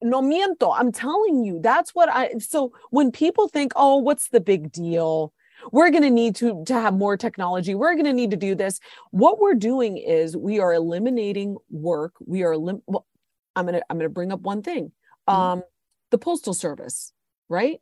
No 0.00 0.22
miento. 0.22 0.72
I'm 0.78 0.92
telling 0.92 1.42
you, 1.44 1.58
that's 1.60 1.92
what 1.92 2.08
I. 2.08 2.34
So 2.38 2.70
when 2.90 3.10
people 3.10 3.48
think, 3.48 3.72
oh, 3.74 3.96
what's 3.96 4.28
the 4.28 4.38
big 4.40 4.70
deal? 4.70 5.32
We're 5.72 5.90
going 5.90 6.02
to 6.02 6.10
need 6.10 6.36
to 6.36 6.64
to 6.66 6.74
have 6.74 6.94
more 6.94 7.16
technology. 7.16 7.74
We're 7.74 7.94
going 7.94 8.06
to 8.06 8.12
need 8.12 8.30
to 8.30 8.36
do 8.36 8.54
this. 8.54 8.80
What 9.10 9.40
we're 9.40 9.54
doing 9.54 9.96
is 9.96 10.36
we 10.36 10.60
are 10.60 10.72
eliminating 10.72 11.56
work. 11.70 12.14
We 12.24 12.42
are 12.42 12.52
elim- 12.52 12.82
well, 12.86 13.06
I'm 13.54 13.66
going 13.66 13.78
to 13.78 13.84
I'm 13.90 13.96
going 13.96 14.08
to 14.08 14.14
bring 14.14 14.32
up 14.32 14.40
one 14.40 14.62
thing. 14.62 14.92
Um, 15.26 15.62
the 16.10 16.18
postal 16.18 16.54
service, 16.54 17.12
right? 17.48 17.80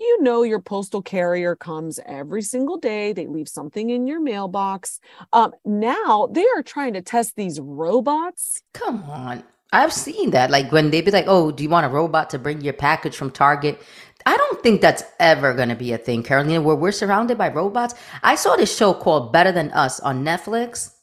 You 0.00 0.22
know 0.22 0.42
your 0.42 0.60
postal 0.60 1.02
carrier 1.02 1.54
comes 1.54 2.00
every 2.04 2.42
single 2.42 2.76
day. 2.76 3.12
They 3.12 3.26
leave 3.26 3.48
something 3.48 3.90
in 3.90 4.06
your 4.06 4.20
mailbox. 4.20 4.98
Um, 5.32 5.52
now 5.64 6.28
they 6.32 6.44
are 6.56 6.62
trying 6.62 6.94
to 6.94 7.02
test 7.02 7.36
these 7.36 7.60
robots. 7.60 8.62
Come 8.74 9.04
on. 9.04 9.44
I've 9.72 9.92
seen 9.92 10.30
that. 10.30 10.50
Like 10.50 10.70
when 10.72 10.90
they 10.90 11.00
be 11.00 11.10
like, 11.10 11.26
oh, 11.28 11.50
do 11.50 11.62
you 11.62 11.68
want 11.68 11.86
a 11.86 11.88
robot 11.88 12.30
to 12.30 12.38
bring 12.38 12.60
your 12.60 12.74
package 12.74 13.16
from 13.16 13.30
Target? 13.30 13.80
I 14.26 14.36
don't 14.36 14.62
think 14.62 14.80
that's 14.80 15.04
ever 15.20 15.54
going 15.54 15.68
to 15.70 15.74
be 15.76 15.92
a 15.92 15.98
thing, 15.98 16.22
Carolina, 16.22 16.62
where 16.62 16.76
we're 16.76 16.92
surrounded 16.92 17.38
by 17.38 17.48
robots. 17.48 17.94
I 18.22 18.34
saw 18.36 18.56
this 18.56 18.76
show 18.76 18.94
called 18.94 19.32
Better 19.32 19.52
Than 19.52 19.70
Us 19.72 20.00
on 20.00 20.24
Netflix. 20.24 20.94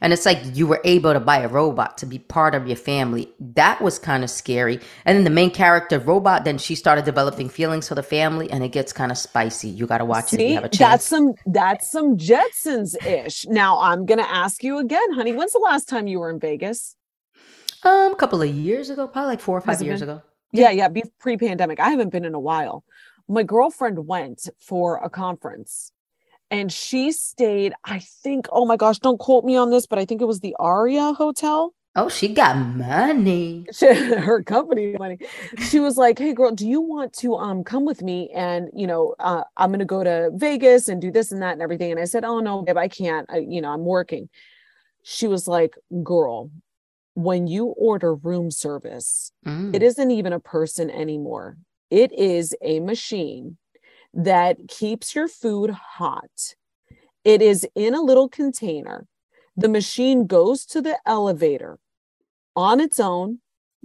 And 0.00 0.12
it's 0.12 0.26
like 0.26 0.40
you 0.54 0.66
were 0.68 0.80
able 0.84 1.12
to 1.12 1.20
buy 1.20 1.38
a 1.40 1.48
robot 1.48 1.98
to 1.98 2.06
be 2.06 2.18
part 2.18 2.54
of 2.54 2.66
your 2.68 2.76
family. 2.76 3.28
That 3.40 3.80
was 3.82 3.98
kind 3.98 4.22
of 4.24 4.30
scary. 4.30 4.80
And 5.04 5.16
then 5.16 5.24
the 5.24 5.30
main 5.30 5.50
character, 5.50 5.98
robot, 5.98 6.44
then 6.44 6.58
she 6.58 6.74
started 6.76 7.04
developing 7.04 7.48
feelings 7.48 7.88
for 7.88 7.96
the 7.96 8.02
family, 8.02 8.50
and 8.50 8.62
it 8.64 8.72
gets 8.72 8.92
kind 8.92 9.10
of 9.10 9.18
spicy. 9.18 9.68
You 9.68 9.86
got 9.86 9.98
to 9.98 10.04
watch 10.04 10.32
it 10.32 10.40
if 10.40 10.48
you 10.48 10.52
See, 10.52 10.54
have 10.54 10.64
a 10.64 10.68
chance. 10.68 10.78
that's 10.78 11.06
some 11.06 11.34
that's 11.46 11.90
some 11.90 12.16
Jetsons 12.18 12.96
ish. 13.06 13.46
Now 13.46 13.80
I'm 13.80 14.06
gonna 14.06 14.22
ask 14.22 14.64
you 14.64 14.78
again, 14.78 15.12
honey. 15.14 15.32
When's 15.32 15.52
the 15.52 15.60
last 15.60 15.88
time 15.88 16.06
you 16.08 16.20
were 16.20 16.30
in 16.30 16.40
Vegas? 16.40 16.96
um, 17.84 18.12
a 18.12 18.16
couple 18.16 18.42
of 18.42 18.50
years 18.50 18.90
ago, 18.90 19.08
probably 19.08 19.30
like 19.30 19.40
four 19.40 19.58
or 19.58 19.62
five 19.62 19.82
years 19.82 20.00
been? 20.00 20.02
ago. 20.02 20.22
Yeah, 20.54 20.70
yeah, 20.70 20.88
be 20.88 21.02
pre-pandemic. 21.18 21.80
I 21.80 21.90
haven't 21.90 22.10
been 22.10 22.24
in 22.24 22.34
a 22.34 22.40
while. 22.40 22.84
My 23.28 23.42
girlfriend 23.42 24.06
went 24.06 24.48
for 24.60 24.98
a 24.98 25.10
conference 25.10 25.90
and 26.50 26.72
she 26.72 27.10
stayed, 27.10 27.72
I 27.84 27.98
think, 27.98 28.46
oh 28.52 28.64
my 28.64 28.76
gosh, 28.76 29.00
don't 29.00 29.18
quote 29.18 29.44
me 29.44 29.56
on 29.56 29.70
this, 29.70 29.86
but 29.86 29.98
I 29.98 30.04
think 30.04 30.22
it 30.22 30.26
was 30.26 30.40
the 30.40 30.54
Aria 30.60 31.12
Hotel. 31.12 31.74
Oh, 31.96 32.08
she 32.08 32.28
got 32.28 32.56
money. 32.56 33.66
She, 33.72 33.86
her 33.94 34.42
company 34.42 34.94
money. 34.98 35.18
She 35.70 35.78
was 35.78 35.96
like, 35.96 36.18
"Hey, 36.18 36.32
girl, 36.34 36.50
do 36.50 36.68
you 36.68 36.80
want 36.80 37.12
to 37.14 37.36
um 37.36 37.62
come 37.62 37.84
with 37.84 38.02
me? 38.02 38.30
And 38.34 38.68
you 38.74 38.88
know, 38.88 39.14
uh, 39.20 39.44
I'm 39.56 39.70
gonna 39.70 39.84
go 39.84 40.02
to 40.02 40.30
Vegas 40.34 40.88
and 40.88 41.00
do 41.00 41.12
this 41.12 41.30
and 41.30 41.40
that 41.42 41.52
and 41.52 41.62
everything." 41.62 41.92
And 41.92 42.00
I 42.00 42.04
said, 42.04 42.24
"Oh 42.24 42.40
no, 42.40 42.62
babe, 42.62 42.76
I 42.76 42.88
can't. 42.88 43.30
I, 43.30 43.38
you 43.38 43.60
know, 43.60 43.70
I'm 43.70 43.84
working." 43.84 44.28
She 45.04 45.28
was 45.28 45.46
like, 45.46 45.74
"Girl, 46.02 46.50
when 47.14 47.46
you 47.46 47.66
order 47.66 48.14
room 48.14 48.50
service, 48.50 49.32
Mm. 49.46 49.74
it 49.74 49.82
isn't 49.82 50.10
even 50.10 50.32
a 50.32 50.40
person 50.40 50.90
anymore. 50.90 51.56
It 51.90 52.12
is 52.12 52.54
a 52.60 52.80
machine 52.80 53.56
that 54.12 54.56
keeps 54.68 55.14
your 55.14 55.28
food 55.28 55.70
hot. 55.70 56.54
It 57.24 57.40
is 57.40 57.66
in 57.74 57.94
a 57.94 58.02
little 58.02 58.28
container. 58.28 59.06
The 59.56 59.68
machine 59.68 60.26
goes 60.26 60.66
to 60.66 60.82
the 60.82 60.98
elevator 61.06 61.78
on 62.56 62.80
its 62.80 62.98
own, 62.98 63.40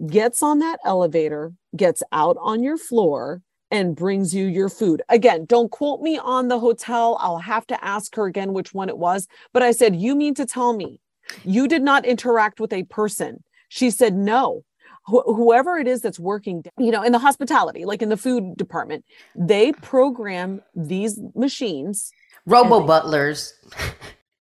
gets 0.07 0.41
on 0.41 0.59
that 0.59 0.79
elevator, 0.83 1.53
gets 1.75 2.01
out 2.11 2.37
on 2.39 2.63
your 2.63 2.77
floor, 2.77 3.41
and 3.71 3.95
brings 3.95 4.33
you 4.33 4.45
your 4.45 4.69
food. 4.69 5.03
Again, 5.09 5.45
don't 5.45 5.69
quote 5.69 6.01
me 6.01 6.17
on 6.17 6.47
the 6.47 6.59
hotel. 6.59 7.17
I'll 7.19 7.37
have 7.37 7.67
to 7.67 7.83
ask 7.85 8.15
her 8.15 8.25
again 8.25 8.53
which 8.53 8.73
one 8.73 8.89
it 8.89 8.97
was. 8.97 9.27
But 9.53 9.61
I 9.61 9.71
said, 9.71 9.95
You 9.95 10.15
mean 10.15 10.33
to 10.35 10.45
tell 10.47 10.73
me 10.73 10.99
you 11.43 11.67
did 11.67 11.81
not 11.81 12.05
interact 12.05 12.59
with 12.59 12.73
a 12.73 12.83
person? 12.83 13.43
She 13.69 13.89
said, 13.91 14.15
No. 14.15 14.63
Wh- 15.07 15.25
whoever 15.25 15.77
it 15.77 15.87
is 15.87 16.01
that's 16.01 16.19
working, 16.19 16.63
you 16.77 16.91
know, 16.91 17.01
in 17.03 17.11
the 17.11 17.19
hospitality, 17.19 17.85
like 17.85 18.01
in 18.01 18.09
the 18.09 18.17
food 18.17 18.57
department, 18.57 19.05
they 19.35 19.71
program 19.73 20.61
these 20.75 21.19
machines. 21.35 22.11
Robo 22.45 22.85
butlers. 22.85 23.53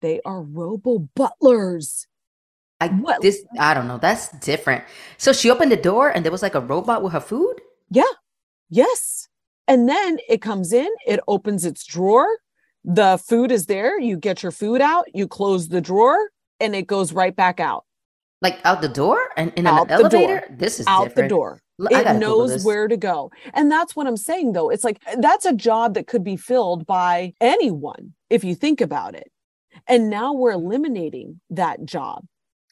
They 0.01 0.19
are 0.25 0.41
robo 0.41 0.99
butlers. 1.15 2.07
I 2.81 2.89
What- 2.89 3.21
this 3.21 3.43
I 3.59 3.73
don't 3.73 3.87
know. 3.87 3.97
That's 3.97 4.29
different. 4.39 4.83
So 5.17 5.31
she 5.33 5.49
opened 5.49 5.71
the 5.71 5.77
door 5.77 6.09
and 6.09 6.23
there 6.25 6.31
was 6.31 6.41
like 6.41 6.55
a 6.55 6.59
robot 6.59 7.01
with 7.03 7.13
her 7.13 7.21
food. 7.21 7.61
Yeah. 7.89 8.03
Yes. 8.69 9.27
And 9.67 9.87
then 9.87 10.17
it 10.27 10.41
comes 10.41 10.73
in, 10.73 10.89
it 11.07 11.21
opens 11.27 11.63
its 11.63 11.85
drawer. 11.85 12.27
The 12.83 13.17
food 13.25 13.51
is 13.51 13.67
there. 13.67 13.97
You 13.99 14.17
get 14.17 14.43
your 14.43 14.51
food 14.51 14.81
out, 14.81 15.05
you 15.13 15.25
close 15.27 15.69
the 15.69 15.79
drawer, 15.79 16.17
and 16.63 16.75
it 16.75 16.87
goes 16.87 17.13
right 17.13 17.35
back 17.35 17.59
out, 17.59 17.85
Like 18.41 18.59
out 18.63 18.81
the 18.81 18.89
door 18.89 19.19
and 19.37 19.53
in 19.55 19.67
Out 19.67 19.91
an 19.91 20.03
the 20.03 20.09
door. 20.09 20.43
This 20.49 20.79
is 20.79 20.87
out 20.87 21.09
different. 21.09 21.29
the 21.29 21.35
door. 21.35 21.61
It 21.79 22.19
knows 22.19 22.63
where 22.63 22.87
to 22.87 22.97
go. 22.97 23.31
And 23.53 23.71
that's 23.71 23.95
what 23.95 24.07
I'm 24.07 24.17
saying, 24.17 24.53
though. 24.53 24.69
It's 24.69 24.83
like 24.83 25.01
that's 25.17 25.45
a 25.45 25.53
job 25.53 25.95
that 25.95 26.07
could 26.07 26.23
be 26.23 26.37
filled 26.37 26.85
by 26.85 27.33
anyone 27.41 28.13
if 28.29 28.43
you 28.43 28.55
think 28.55 28.79
about 28.81 29.15
it. 29.15 29.31
And 29.87 30.09
now 30.09 30.33
we're 30.33 30.51
eliminating 30.51 31.41
that 31.49 31.83
job. 31.85 32.25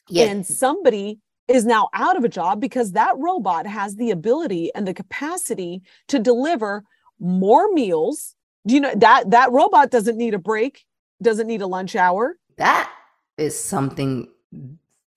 Yeah, 0.08 0.26
and 0.26 0.46
somebody 0.46 1.18
is 1.48 1.64
now 1.64 1.88
out 1.92 2.16
of 2.16 2.24
a 2.24 2.28
job 2.28 2.60
because 2.60 2.92
that 2.92 3.14
robot 3.18 3.66
has 3.66 3.96
the 3.96 4.10
ability 4.10 4.72
and 4.74 4.86
the 4.86 4.94
capacity 4.94 5.82
to 6.08 6.18
deliver 6.18 6.84
more 7.18 7.72
meals 7.72 8.34
do 8.66 8.74
you 8.74 8.80
know 8.80 8.92
that 8.96 9.30
that 9.30 9.50
robot 9.52 9.90
doesn't 9.90 10.16
need 10.16 10.34
a 10.34 10.38
break 10.38 10.84
doesn't 11.22 11.46
need 11.46 11.62
a 11.62 11.66
lunch 11.66 11.94
hour 11.94 12.36
that 12.58 12.90
is 13.38 13.58
something 13.58 14.28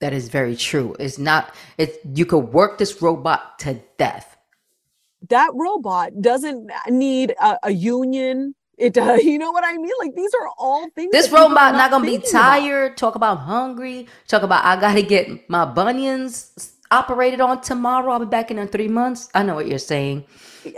that 0.00 0.12
is 0.12 0.28
very 0.28 0.56
true. 0.56 0.96
It's 1.00 1.18
not. 1.18 1.54
It's 1.78 1.98
you 2.14 2.26
could 2.26 2.52
work 2.52 2.78
this 2.78 3.02
robot 3.02 3.58
to 3.60 3.80
death. 3.98 4.36
that 5.30 5.50
robot 5.54 6.12
doesn't 6.20 6.70
need 6.90 7.34
a, 7.40 7.58
a 7.64 7.70
union 7.72 8.54
it 8.78 8.92
does 8.94 9.22
you 9.30 9.38
know 9.38 9.52
what 9.52 9.64
i 9.64 9.76
mean 9.76 9.92
like 9.98 10.14
these 10.14 10.32
are 10.40 10.48
all 10.58 10.88
things 10.94 11.12
This 11.12 11.28
that 11.28 11.32
people 11.32 11.58
are 11.58 11.66
robot 11.66 11.74
not 11.74 11.90
gonna 11.90 12.04
be 12.04 12.18
thinking 12.18 12.30
about. 12.30 12.60
tired. 12.60 12.96
Talk 12.96 13.14
about 13.16 13.36
hungry. 13.38 14.06
Talk 14.28 14.42
about 14.42 14.64
I 14.64 14.80
gotta 14.80 15.02
get 15.02 15.48
my 15.50 15.64
bunions 15.64 16.74
operated 16.90 17.40
on 17.40 17.60
tomorrow. 17.62 18.12
I'll 18.12 18.20
be 18.20 18.26
back 18.26 18.50
in 18.50 18.58
in 18.58 18.68
three 18.68 18.88
months. 18.88 19.28
I 19.34 19.42
know 19.42 19.54
what 19.56 19.66
you're 19.68 19.78
saying. 19.78 20.24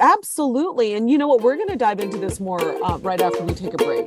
absolutely 0.01 0.95
and 0.95 1.11
you 1.11 1.19
know 1.19 1.29
what 1.29 1.43
we're 1.43 1.57
going 1.57 1.69
to 1.69 1.77
dive 1.77 2.01
into 2.01 2.19
this 2.19 2.41
more 2.41 2.61
uh, 2.85 2.99
right 2.99 3.21
after 3.23 3.43
we 3.45 3.55
take 3.55 3.75
a 3.75 3.79
break 3.79 4.07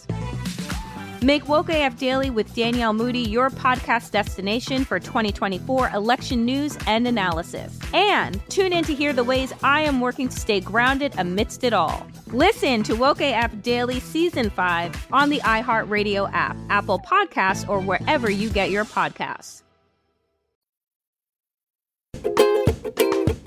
Make 1.23 1.47
Woke 1.47 1.69
AF 1.69 1.97
Daily 1.97 2.31
with 2.31 2.51
Danielle 2.55 2.93
Moody 2.93 3.19
your 3.19 3.51
podcast 3.51 4.09
destination 4.09 4.83
for 4.83 4.99
2024 4.99 5.91
election 5.91 6.45
news 6.45 6.75
and 6.87 7.07
analysis. 7.07 7.77
And 7.93 8.41
tune 8.49 8.73
in 8.73 8.83
to 8.85 8.95
hear 8.95 9.13
the 9.13 9.23
ways 9.23 9.53
I 9.61 9.81
am 9.81 10.01
working 10.01 10.29
to 10.29 10.39
stay 10.39 10.59
grounded 10.59 11.13
amidst 11.19 11.63
it 11.63 11.73
all. 11.73 12.07
Listen 12.25 12.81
to 12.81 12.95
Woke 12.95 13.21
AF 13.21 13.61
Daily 13.61 13.99
Season 13.99 14.49
5 14.49 15.09
on 15.13 15.29
the 15.29 15.37
iHeartRadio 15.41 16.27
app, 16.33 16.57
Apple 16.71 16.97
Podcasts, 16.97 17.69
or 17.69 17.79
wherever 17.79 18.31
you 18.31 18.49
get 18.49 18.71
your 18.71 18.85
podcasts. 18.85 19.61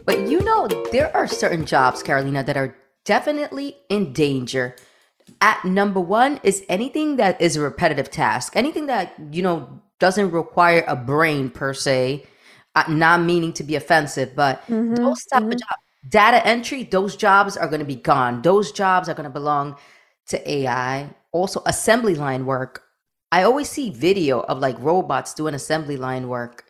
But 0.05 0.29
you 0.29 0.45
know, 0.45 0.69
there 0.93 1.11
are 1.17 1.27
certain 1.27 1.67
jobs, 1.67 2.05
Carolina, 2.05 2.45
that 2.45 2.57
are 2.57 2.77
definitely 3.05 3.79
in 3.89 4.13
danger. 4.13 4.77
At 5.41 5.65
number 5.65 6.01
one 6.01 6.41
is 6.43 6.65
anything 6.69 7.17
that 7.17 7.41
is 7.41 7.57
a 7.57 7.61
repetitive 7.61 8.11
task, 8.11 8.57
anything 8.57 8.87
that, 8.87 9.15
you 9.33 9.43
know, 9.43 9.81
doesn't 10.01 10.31
require 10.33 10.85
a 10.89 10.97
brain 10.97 11.51
per 11.51 11.75
se, 11.75 12.27
uh, 12.75 12.85
not 12.89 13.23
meaning 13.23 13.53
to 13.55 13.65
be 13.65 13.77
offensive, 13.77 14.35
but 14.35 14.63
Mm-hmm, 14.69 14.97
those 14.97 15.25
type 15.27 15.45
of 15.45 15.51
jobs, 15.53 15.83
data 16.09 16.47
entry, 16.47 16.85
those 16.85 17.17
jobs 17.17 17.57
are 17.57 17.69
going 17.69 17.81
to 17.81 17.87
be 17.87 17.97
gone. 17.97 18.43
Those 18.43 18.73
jobs 18.73 19.09
are 19.09 19.15
going 19.15 19.25
to 19.25 19.31
belong 19.31 19.77
to 20.29 20.51
AI. 20.51 21.15
Also, 21.33 21.63
assembly 21.67 22.15
line 22.15 22.47
work. 22.47 22.83
I 23.33 23.45
always 23.45 23.71
see 23.71 23.91
video 23.91 24.41
of 24.41 24.59
like 24.61 24.79
robots 24.81 25.35
doing 25.35 25.55
assembly 25.55 25.97
line 25.97 26.29
work. 26.29 26.65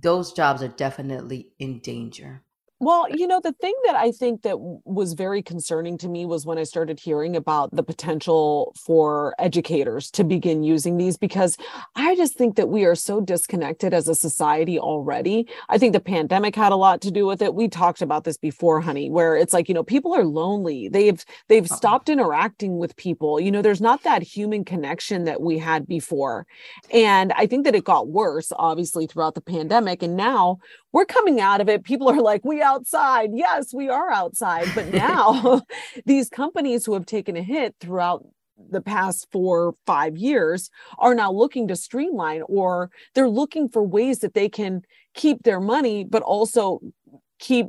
Those 0.00 0.32
jobs 0.32 0.62
are 0.62 0.68
definitely 0.68 1.52
in 1.58 1.80
danger. 1.80 2.43
Well, 2.84 3.06
you 3.08 3.26
know, 3.26 3.40
the 3.40 3.54
thing 3.54 3.72
that 3.86 3.94
I 3.94 4.10
think 4.10 4.42
that 4.42 4.58
was 4.60 5.14
very 5.14 5.40
concerning 5.40 5.96
to 5.96 6.06
me 6.06 6.26
was 6.26 6.44
when 6.44 6.58
I 6.58 6.64
started 6.64 7.00
hearing 7.00 7.34
about 7.34 7.74
the 7.74 7.82
potential 7.82 8.74
for 8.78 9.34
educators 9.38 10.10
to 10.10 10.22
begin 10.22 10.62
using 10.62 10.98
these 10.98 11.16
because 11.16 11.56
I 11.96 12.14
just 12.14 12.34
think 12.34 12.56
that 12.56 12.68
we 12.68 12.84
are 12.84 12.94
so 12.94 13.22
disconnected 13.22 13.94
as 13.94 14.06
a 14.06 14.14
society 14.14 14.78
already. 14.78 15.48
I 15.70 15.78
think 15.78 15.94
the 15.94 16.00
pandemic 16.00 16.54
had 16.54 16.72
a 16.72 16.76
lot 16.76 17.00
to 17.00 17.10
do 17.10 17.24
with 17.24 17.40
it. 17.40 17.54
We 17.54 17.68
talked 17.68 18.02
about 18.02 18.24
this 18.24 18.36
before, 18.36 18.82
honey, 18.82 19.08
where 19.08 19.34
it's 19.34 19.54
like, 19.54 19.66
you 19.66 19.74
know, 19.74 19.82
people 19.82 20.12
are 20.12 20.24
lonely. 20.24 20.90
They've 20.90 21.24
they've 21.48 21.64
uh-huh. 21.64 21.76
stopped 21.76 22.10
interacting 22.10 22.76
with 22.76 22.96
people. 22.96 23.40
You 23.40 23.50
know, 23.50 23.62
there's 23.62 23.80
not 23.80 24.02
that 24.02 24.22
human 24.22 24.62
connection 24.62 25.24
that 25.24 25.40
we 25.40 25.56
had 25.56 25.86
before. 25.86 26.46
And 26.92 27.32
I 27.32 27.46
think 27.46 27.64
that 27.64 27.74
it 27.74 27.84
got 27.84 28.08
worse 28.08 28.52
obviously 28.56 29.06
throughout 29.06 29.36
the 29.36 29.40
pandemic 29.40 30.02
and 30.02 30.18
now 30.18 30.58
we're 30.94 31.04
coming 31.04 31.40
out 31.40 31.60
of 31.60 31.68
it. 31.68 31.82
People 31.82 32.08
are 32.08 32.20
like, 32.20 32.44
we 32.44 32.62
outside. 32.62 33.30
Yes, 33.34 33.74
we 33.74 33.88
are 33.88 34.12
outside. 34.12 34.68
But 34.76 34.94
now 34.94 35.60
these 36.06 36.30
companies 36.30 36.86
who 36.86 36.94
have 36.94 37.04
taken 37.04 37.36
a 37.36 37.42
hit 37.42 37.74
throughout 37.80 38.24
the 38.70 38.80
past 38.80 39.26
four, 39.32 39.74
five 39.86 40.16
years 40.16 40.70
are 40.98 41.14
now 41.16 41.32
looking 41.32 41.66
to 41.66 41.74
streamline 41.74 42.42
or 42.42 42.92
they're 43.14 43.28
looking 43.28 43.68
for 43.68 43.82
ways 43.82 44.20
that 44.20 44.34
they 44.34 44.48
can 44.48 44.82
keep 45.14 45.42
their 45.42 45.60
money, 45.60 46.04
but 46.04 46.22
also 46.22 46.78
keep 47.40 47.66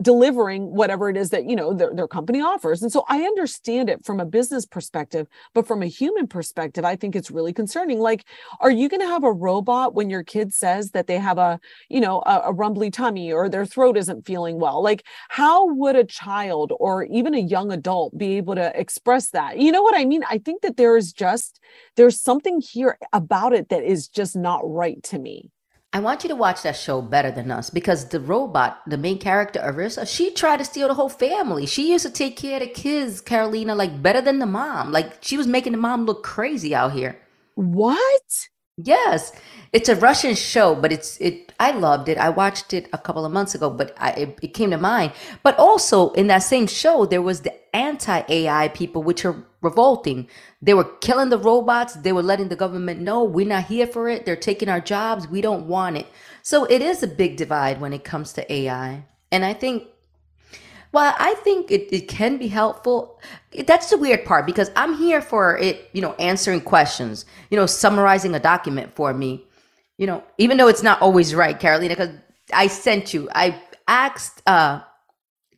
delivering 0.00 0.74
whatever 0.74 1.08
it 1.08 1.16
is 1.16 1.30
that 1.30 1.44
you 1.48 1.56
know 1.56 1.72
their, 1.74 1.94
their 1.94 2.08
company 2.08 2.40
offers. 2.40 2.82
And 2.82 2.92
so 2.92 3.04
i 3.08 3.22
understand 3.22 3.88
it 3.88 4.04
from 4.04 4.20
a 4.20 4.24
business 4.24 4.66
perspective 4.66 5.26
but 5.54 5.66
from 5.66 5.82
a 5.82 5.86
human 5.86 6.26
perspective 6.26 6.84
i 6.84 6.96
think 6.96 7.14
it's 7.16 7.30
really 7.30 7.52
concerning. 7.52 7.98
Like 7.98 8.24
are 8.60 8.70
you 8.70 8.88
going 8.88 9.00
to 9.00 9.06
have 9.06 9.24
a 9.24 9.32
robot 9.32 9.94
when 9.94 10.10
your 10.10 10.22
kid 10.22 10.52
says 10.52 10.90
that 10.92 11.06
they 11.06 11.18
have 11.18 11.38
a 11.38 11.60
you 11.88 12.00
know 12.00 12.22
a, 12.26 12.42
a 12.46 12.52
rumbly 12.52 12.90
tummy 12.90 13.32
or 13.32 13.48
their 13.48 13.66
throat 13.66 13.96
isn't 13.96 14.26
feeling 14.26 14.58
well? 14.58 14.82
Like 14.82 15.04
how 15.28 15.72
would 15.74 15.96
a 15.96 16.04
child 16.04 16.72
or 16.78 17.04
even 17.04 17.34
a 17.34 17.38
young 17.38 17.72
adult 17.72 18.16
be 18.16 18.36
able 18.36 18.54
to 18.54 18.78
express 18.78 19.30
that? 19.30 19.58
You 19.58 19.72
know 19.72 19.82
what 19.82 19.96
i 19.96 20.04
mean? 20.04 20.22
I 20.28 20.38
think 20.38 20.62
that 20.62 20.76
there 20.76 20.96
is 20.96 21.12
just 21.12 21.60
there's 21.96 22.20
something 22.20 22.60
here 22.60 22.98
about 23.12 23.52
it 23.52 23.68
that 23.68 23.82
is 23.82 24.08
just 24.08 24.36
not 24.36 24.60
right 24.64 25.02
to 25.04 25.18
me 25.18 25.50
I 25.92 25.98
want 25.98 26.22
you 26.22 26.28
to 26.28 26.36
watch 26.36 26.62
that 26.62 26.76
show 26.76 27.02
better 27.02 27.32
than 27.32 27.50
us 27.50 27.68
because 27.68 28.08
the 28.08 28.20
robot, 28.20 28.80
the 28.86 28.96
main 28.96 29.18
character, 29.18 29.58
Arisa, 29.58 30.06
she 30.06 30.32
tried 30.32 30.58
to 30.58 30.64
steal 30.64 30.86
the 30.86 30.94
whole 30.94 31.08
family. 31.08 31.66
She 31.66 31.90
used 31.90 32.06
to 32.06 32.12
take 32.12 32.36
care 32.36 32.56
of 32.56 32.60
the 32.60 32.68
kids, 32.68 33.20
Carolina, 33.20 33.74
like 33.74 34.00
better 34.00 34.20
than 34.20 34.38
the 34.38 34.46
mom. 34.46 34.92
Like 34.92 35.18
she 35.20 35.36
was 35.36 35.48
making 35.48 35.72
the 35.72 35.78
mom 35.78 36.06
look 36.06 36.22
crazy 36.22 36.74
out 36.76 36.92
here. 36.92 37.20
what 37.56 38.48
Yes, 38.84 39.32
it's 39.72 39.88
a 39.88 39.96
Russian 39.96 40.34
show, 40.34 40.74
but 40.74 40.92
it's 40.92 41.18
it. 41.20 41.52
I 41.60 41.72
loved 41.72 42.08
it. 42.08 42.16
I 42.18 42.30
watched 42.30 42.72
it 42.72 42.88
a 42.92 42.98
couple 42.98 43.26
of 43.26 43.32
months 43.32 43.54
ago, 43.54 43.68
but 43.68 43.94
I, 43.98 44.10
it, 44.12 44.38
it 44.42 44.54
came 44.54 44.70
to 44.70 44.78
mind. 44.78 45.12
But 45.42 45.58
also 45.58 46.12
in 46.12 46.28
that 46.28 46.38
same 46.38 46.66
show, 46.66 47.04
there 47.04 47.20
was 47.22 47.42
the 47.42 47.54
anti 47.76 48.22
AI 48.28 48.68
people, 48.68 49.02
which 49.02 49.24
are 49.24 49.44
revolting. 49.60 50.28
They 50.62 50.74
were 50.74 50.84
killing 51.00 51.28
the 51.28 51.38
robots. 51.38 51.94
They 51.94 52.12
were 52.12 52.22
letting 52.22 52.48
the 52.48 52.56
government 52.56 53.00
know 53.00 53.22
we're 53.24 53.46
not 53.46 53.64
here 53.64 53.86
for 53.86 54.08
it. 54.08 54.24
They're 54.24 54.36
taking 54.36 54.68
our 54.68 54.80
jobs. 54.80 55.28
We 55.28 55.40
don't 55.40 55.66
want 55.66 55.98
it. 55.98 56.06
So 56.42 56.64
it 56.64 56.80
is 56.80 57.02
a 57.02 57.08
big 57.08 57.36
divide 57.36 57.80
when 57.80 57.92
it 57.92 58.04
comes 58.04 58.32
to 58.34 58.52
AI, 58.52 59.04
and 59.30 59.44
I 59.44 59.52
think 59.52 59.88
well, 60.92 61.14
I 61.18 61.34
think 61.34 61.70
it, 61.70 61.92
it 61.94 62.08
can 62.08 62.36
be 62.38 62.48
helpful. 62.48 63.20
That's 63.66 63.90
the 63.90 63.98
weird 63.98 64.24
part 64.24 64.46
because 64.46 64.70
I'm 64.76 64.96
here 64.96 65.22
for 65.22 65.58
it, 65.58 65.88
you 65.92 66.02
know, 66.02 66.14
answering 66.14 66.62
questions, 66.62 67.26
you 67.50 67.56
know, 67.56 67.66
summarizing 67.66 68.34
a 68.34 68.40
document 68.40 68.94
for 68.94 69.14
me, 69.14 69.44
you 69.98 70.06
know, 70.06 70.24
even 70.38 70.56
though 70.56 70.68
it's 70.68 70.82
not 70.82 71.00
always 71.02 71.34
right, 71.34 71.58
Carolina, 71.58 71.94
because 71.94 72.10
I 72.52 72.66
sent 72.68 73.14
you, 73.14 73.28
I 73.34 73.60
asked 73.88 74.42
uh 74.46 74.82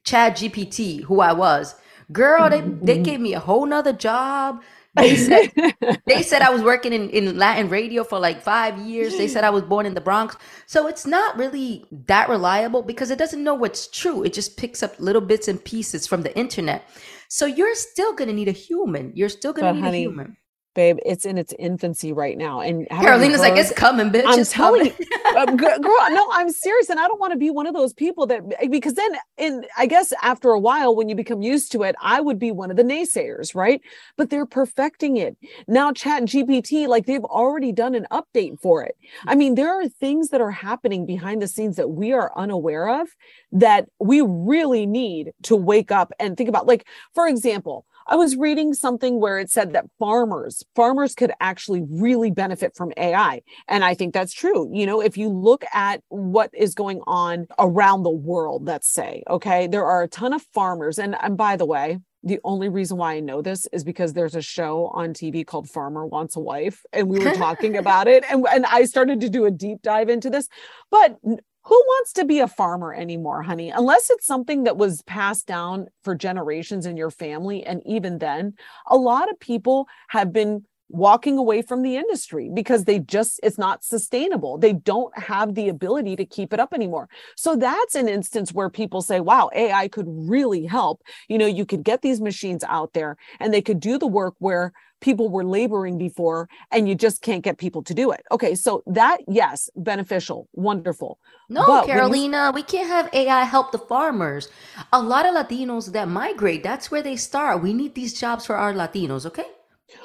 Chat 0.04 0.36
GPT 0.36 1.02
who 1.04 1.20
I 1.20 1.32
was. 1.32 1.76
Girl, 2.10 2.50
they, 2.50 2.60
they 2.60 2.98
gave 2.98 3.20
me 3.20 3.34
a 3.34 3.40
whole 3.40 3.64
nother 3.66 3.92
job. 3.92 4.62
They 4.94 5.16
said 5.16 5.50
they 6.06 6.22
said 6.22 6.42
I 6.42 6.50
was 6.50 6.62
working 6.62 6.92
in, 6.92 7.08
in 7.10 7.38
Latin 7.38 7.68
radio 7.70 8.04
for 8.04 8.18
like 8.18 8.42
five 8.42 8.78
years. 8.78 9.16
They 9.16 9.28
said 9.28 9.44
I 9.44 9.50
was 9.50 9.62
born 9.62 9.86
in 9.86 9.94
the 9.94 10.00
Bronx. 10.00 10.36
So 10.66 10.86
it's 10.86 11.06
not 11.06 11.36
really 11.38 11.86
that 12.06 12.28
reliable 12.28 12.82
because 12.82 13.10
it 13.10 13.18
doesn't 13.18 13.42
know 13.42 13.54
what's 13.54 13.88
true. 13.88 14.22
It 14.22 14.32
just 14.34 14.56
picks 14.58 14.82
up 14.82 14.94
little 14.98 15.22
bits 15.22 15.48
and 15.48 15.64
pieces 15.64 16.06
from 16.06 16.22
the 16.22 16.36
internet. 16.36 16.88
So 17.28 17.46
you're 17.46 17.74
still 17.74 18.14
gonna 18.14 18.34
need 18.34 18.48
a 18.48 18.52
human. 18.52 19.12
You're 19.14 19.30
still 19.30 19.52
gonna 19.54 19.68
But 19.68 19.72
need 19.72 19.80
honey, 19.80 20.04
a 20.04 20.08
human. 20.08 20.36
Babe 20.74 20.98
it's 21.04 21.24
in 21.26 21.38
its 21.38 21.54
infancy 21.58 22.12
right 22.12 22.38
now 22.38 22.60
and 22.60 22.88
Carolina's 22.88 23.40
like, 23.40 23.56
it's 23.56 23.72
coming, 23.72 24.10
bitch. 24.10 24.24
I'm 24.26 24.40
it's 24.40 24.52
telling 24.52 24.90
coming. 24.90 24.94
you, 24.98 25.38
Um, 25.38 25.56
girl, 25.56 25.76
no, 26.10 26.28
I'm 26.32 26.50
serious, 26.50 26.90
and 26.90 27.00
I 27.00 27.08
don't 27.08 27.20
want 27.20 27.32
to 27.32 27.38
be 27.38 27.50
one 27.50 27.66
of 27.66 27.74
those 27.74 27.92
people 27.92 28.26
that 28.26 28.42
because 28.70 28.94
then, 28.94 29.12
in 29.38 29.64
I 29.76 29.86
guess 29.86 30.12
after 30.22 30.50
a 30.50 30.60
while, 30.60 30.94
when 30.94 31.08
you 31.08 31.14
become 31.14 31.42
used 31.42 31.72
to 31.72 31.82
it, 31.84 31.96
I 32.00 32.20
would 32.20 32.38
be 32.38 32.50
one 32.50 32.70
of 32.70 32.76
the 32.76 32.84
naysayers, 32.84 33.54
right? 33.54 33.80
But 34.16 34.30
they're 34.30 34.46
perfecting 34.46 35.16
it 35.16 35.36
now. 35.68 35.92
Chat 35.92 36.24
GPT, 36.24 36.86
like 36.88 37.06
they've 37.06 37.24
already 37.24 37.72
done 37.72 37.94
an 37.94 38.06
update 38.10 38.60
for 38.60 38.82
it. 38.84 38.96
I 39.26 39.34
mean, 39.34 39.54
there 39.54 39.72
are 39.80 39.88
things 39.88 40.28
that 40.30 40.40
are 40.40 40.50
happening 40.50 41.06
behind 41.06 41.42
the 41.42 41.48
scenes 41.48 41.76
that 41.76 41.90
we 41.90 42.12
are 42.12 42.32
unaware 42.36 43.00
of 43.02 43.08
that 43.52 43.88
we 43.98 44.22
really 44.22 44.86
need 44.86 45.32
to 45.44 45.56
wake 45.56 45.90
up 45.90 46.12
and 46.18 46.36
think 46.36 46.48
about. 46.48 46.66
Like, 46.66 46.86
for 47.14 47.28
example 47.28 47.86
I 48.06 48.16
was 48.16 48.36
reading 48.36 48.74
something 48.74 49.20
where 49.20 49.38
it 49.38 49.50
said 49.50 49.72
that 49.72 49.86
farmers, 49.98 50.61
farmers 50.74 51.14
could 51.14 51.32
actually 51.40 51.82
really 51.90 52.30
benefit 52.30 52.74
from 52.76 52.92
AI. 52.96 53.42
And 53.68 53.84
I 53.84 53.94
think 53.94 54.14
that's 54.14 54.32
true. 54.32 54.70
You 54.72 54.86
know, 54.86 55.00
if 55.00 55.16
you 55.16 55.28
look 55.28 55.64
at 55.72 56.02
what 56.08 56.50
is 56.54 56.74
going 56.74 57.00
on 57.06 57.46
around 57.58 58.02
the 58.02 58.10
world, 58.10 58.66
let's 58.66 58.88
say, 58.88 59.22
okay, 59.28 59.66
there 59.66 59.84
are 59.84 60.02
a 60.02 60.08
ton 60.08 60.32
of 60.32 60.42
farmers. 60.54 60.98
And, 60.98 61.16
and 61.20 61.36
by 61.36 61.56
the 61.56 61.66
way, 61.66 61.98
the 62.24 62.38
only 62.44 62.68
reason 62.68 62.98
why 62.98 63.14
I 63.14 63.20
know 63.20 63.42
this 63.42 63.66
is 63.72 63.82
because 63.82 64.12
there's 64.12 64.36
a 64.36 64.42
show 64.42 64.86
on 64.94 65.12
TV 65.12 65.44
called 65.44 65.68
Farmer 65.68 66.06
Wants 66.06 66.36
a 66.36 66.40
Wife, 66.40 66.84
and 66.92 67.08
we 67.08 67.18
were 67.18 67.34
talking 67.34 67.76
about 67.82 68.06
it. 68.06 68.24
And, 68.30 68.46
and 68.48 68.64
I 68.66 68.84
started 68.84 69.20
to 69.22 69.28
do 69.28 69.44
a 69.44 69.50
deep 69.50 69.82
dive 69.82 70.08
into 70.08 70.30
this. 70.30 70.48
But 70.90 71.18
who 71.64 71.76
wants 71.76 72.12
to 72.14 72.24
be 72.24 72.40
a 72.40 72.48
farmer 72.48 72.92
anymore, 72.92 73.42
honey? 73.42 73.70
Unless 73.70 74.10
it's 74.10 74.26
something 74.26 74.64
that 74.64 74.76
was 74.76 75.02
passed 75.02 75.46
down 75.46 75.86
for 76.02 76.14
generations 76.14 76.86
in 76.86 76.96
your 76.96 77.10
family. 77.10 77.64
And 77.64 77.82
even 77.86 78.18
then, 78.18 78.54
a 78.86 78.96
lot 78.96 79.30
of 79.30 79.38
people 79.38 79.86
have 80.08 80.32
been 80.32 80.64
walking 80.92 81.38
away 81.38 81.62
from 81.62 81.82
the 81.82 81.96
industry 81.96 82.50
because 82.52 82.84
they 82.84 82.98
just 82.98 83.40
it's 83.42 83.58
not 83.58 83.82
sustainable. 83.82 84.58
They 84.58 84.74
don't 84.74 85.16
have 85.18 85.54
the 85.54 85.68
ability 85.68 86.16
to 86.16 86.24
keep 86.24 86.52
it 86.52 86.60
up 86.60 86.74
anymore. 86.74 87.08
So 87.34 87.56
that's 87.56 87.94
an 87.94 88.08
instance 88.08 88.52
where 88.52 88.68
people 88.68 89.00
say 89.00 89.20
wow 89.20 89.50
ai 89.54 89.88
could 89.88 90.06
really 90.06 90.66
help. 90.66 91.02
You 91.28 91.38
know 91.38 91.46
you 91.46 91.64
could 91.64 91.82
get 91.82 92.02
these 92.02 92.20
machines 92.20 92.62
out 92.68 92.92
there 92.92 93.16
and 93.40 93.52
they 93.52 93.62
could 93.62 93.80
do 93.80 93.98
the 93.98 94.06
work 94.06 94.34
where 94.38 94.72
people 95.00 95.28
were 95.30 95.44
laboring 95.44 95.98
before 95.98 96.48
and 96.70 96.88
you 96.88 96.94
just 96.94 97.22
can't 97.22 97.42
get 97.42 97.56
people 97.58 97.82
to 97.82 97.94
do 97.94 98.12
it. 98.12 98.22
Okay 98.30 98.54
so 98.54 98.82
that 98.86 99.18
yes 99.26 99.70
beneficial 99.74 100.46
wonderful. 100.52 101.18
No 101.48 101.66
but 101.66 101.86
carolina 101.86 102.46
you... 102.48 102.52
we 102.52 102.62
can't 102.62 102.88
have 102.88 103.08
ai 103.14 103.44
help 103.44 103.72
the 103.72 103.78
farmers. 103.78 104.50
A 104.92 105.00
lot 105.00 105.24
of 105.24 105.34
latinos 105.34 105.90
that 105.92 106.08
migrate 106.08 106.62
that's 106.62 106.90
where 106.90 107.02
they 107.02 107.16
start. 107.16 107.62
We 107.62 107.72
need 107.72 107.94
these 107.94 108.12
jobs 108.12 108.44
for 108.44 108.56
our 108.56 108.74
latinos 108.74 109.24
okay 109.24 109.46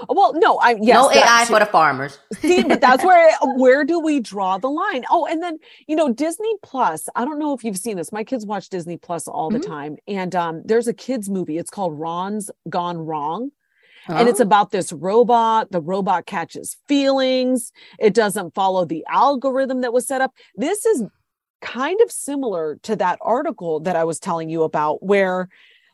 well, 0.10 0.34
no, 0.34 0.58
I 0.58 0.78
yes, 0.82 0.96
no 0.96 1.12
AI 1.12 1.46
for 1.46 1.60
the 1.60 1.66
farmers. 1.66 2.20
See, 2.40 2.64
but 2.64 2.82
that's 2.82 3.04
where 3.04 3.36
where 3.56 3.84
do 3.84 4.00
we 4.00 4.20
draw 4.20 4.58
the 4.58 4.70
line? 4.70 5.06
Oh, 5.10 5.26
and 5.26 5.42
then 5.42 5.58
you 5.88 5.96
know 5.96 6.12
Disney 6.12 6.54
Plus. 6.64 7.10
I 7.16 7.26
don't 7.26 7.40
know 7.40 7.54
if 7.54 7.64
you've 7.64 7.78
seen 7.78 7.98
this. 7.98 8.12
My 8.12 8.24
kids 8.24 8.46
watch 8.46 8.70
Disney 8.70 8.98
Plus 8.98 9.28
all 9.28 9.50
the 9.50 9.60
mm-hmm. 9.60 9.72
time, 9.72 9.98
and 10.08 10.36
um, 10.36 10.62
there's 10.66 10.88
a 10.88 10.94
kids 10.94 11.30
movie. 11.30 11.58
It's 11.58 11.72
called 11.72 12.00
Ron's 12.00 12.52
Gone 12.70 12.98
Wrong. 12.98 13.52
And 14.10 14.30
it's 14.30 14.40
oh. 14.40 14.44
about 14.44 14.72
this 14.72 14.94
robot. 14.94 15.72
The 15.72 15.82
robot 15.82 16.26
catches 16.26 16.78
feelings. 16.88 17.74
It 18.00 18.14
doesn't 18.14 18.54
follow 18.54 18.86
the 18.86 19.06
algorithm 19.10 19.82
that 19.82 19.92
was 19.92 20.08
set 20.08 20.22
up. 20.22 20.34
This 20.56 20.86
is 20.86 21.04
kind 21.62 22.00
of 22.02 22.12
similar 22.12 22.80
to 22.84 22.96
that 22.96 23.20
article 23.22 23.80
that 23.82 23.96
I 23.96 24.04
was 24.04 24.20
telling 24.20 24.50
you 24.50 24.64
about, 24.64 25.04
where 25.04 25.50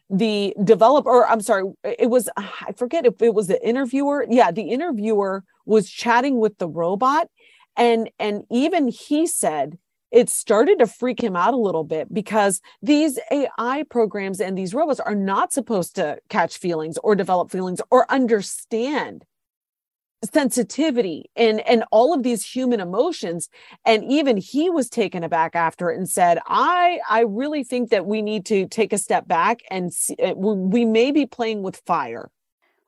the 0.09 0.53
developer 0.63 1.25
i'm 1.27 1.41
sorry 1.41 1.63
it 1.83 2.09
was 2.09 2.29
i 2.37 2.71
forget 2.77 3.05
if 3.05 3.21
it 3.21 3.33
was 3.33 3.47
the 3.47 3.67
interviewer 3.67 4.25
yeah 4.29 4.51
the 4.51 4.69
interviewer 4.69 5.43
was 5.65 5.89
chatting 5.89 6.39
with 6.39 6.57
the 6.57 6.67
robot 6.67 7.27
and 7.77 8.09
and 8.19 8.43
even 8.51 8.87
he 8.87 9.25
said 9.25 9.77
it 10.11 10.29
started 10.29 10.77
to 10.77 10.85
freak 10.85 11.21
him 11.23 11.35
out 11.35 11.53
a 11.53 11.57
little 11.57 11.83
bit 11.83 12.13
because 12.13 12.61
these 12.81 13.17
ai 13.31 13.83
programs 13.89 14.39
and 14.39 14.57
these 14.57 14.73
robots 14.73 14.99
are 14.99 15.15
not 15.15 15.53
supposed 15.53 15.95
to 15.95 16.17
catch 16.29 16.57
feelings 16.57 16.97
or 17.03 17.15
develop 17.15 17.49
feelings 17.49 17.81
or 17.89 18.09
understand 18.11 19.25
sensitivity 20.31 21.29
and 21.35 21.59
and 21.61 21.83
all 21.91 22.13
of 22.13 22.23
these 22.23 22.45
human 22.45 22.79
emotions. 22.79 23.49
And 23.85 24.03
even 24.11 24.37
he 24.37 24.69
was 24.69 24.89
taken 24.89 25.23
aback 25.23 25.55
after 25.55 25.91
it 25.91 25.97
and 25.97 26.09
said 26.09 26.39
i 26.47 26.99
i 27.09 27.21
really 27.21 27.63
think 27.63 27.89
that 27.89 28.05
we 28.05 28.21
need 28.21 28.45
to 28.45 28.67
take 28.67 28.93
a 28.93 28.97
step 28.97 29.27
back 29.27 29.61
and 29.69 29.93
see, 29.93 30.15
uh, 30.23 30.33
we 30.35 30.85
may 30.85 31.11
be 31.11 31.25
playing 31.25 31.63
with 31.63 31.81
fire. 31.85 32.29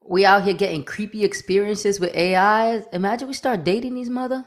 We 0.04 0.26
out 0.26 0.44
here 0.44 0.54
getting 0.54 0.84
creepy 0.84 1.24
experiences 1.24 2.00
with 2.00 2.16
ai 2.16 2.84
imagine 2.94 3.28
we 3.28 3.34
start 3.34 3.64
dating 3.64 3.96
these 3.96 4.10
mother 4.10 4.46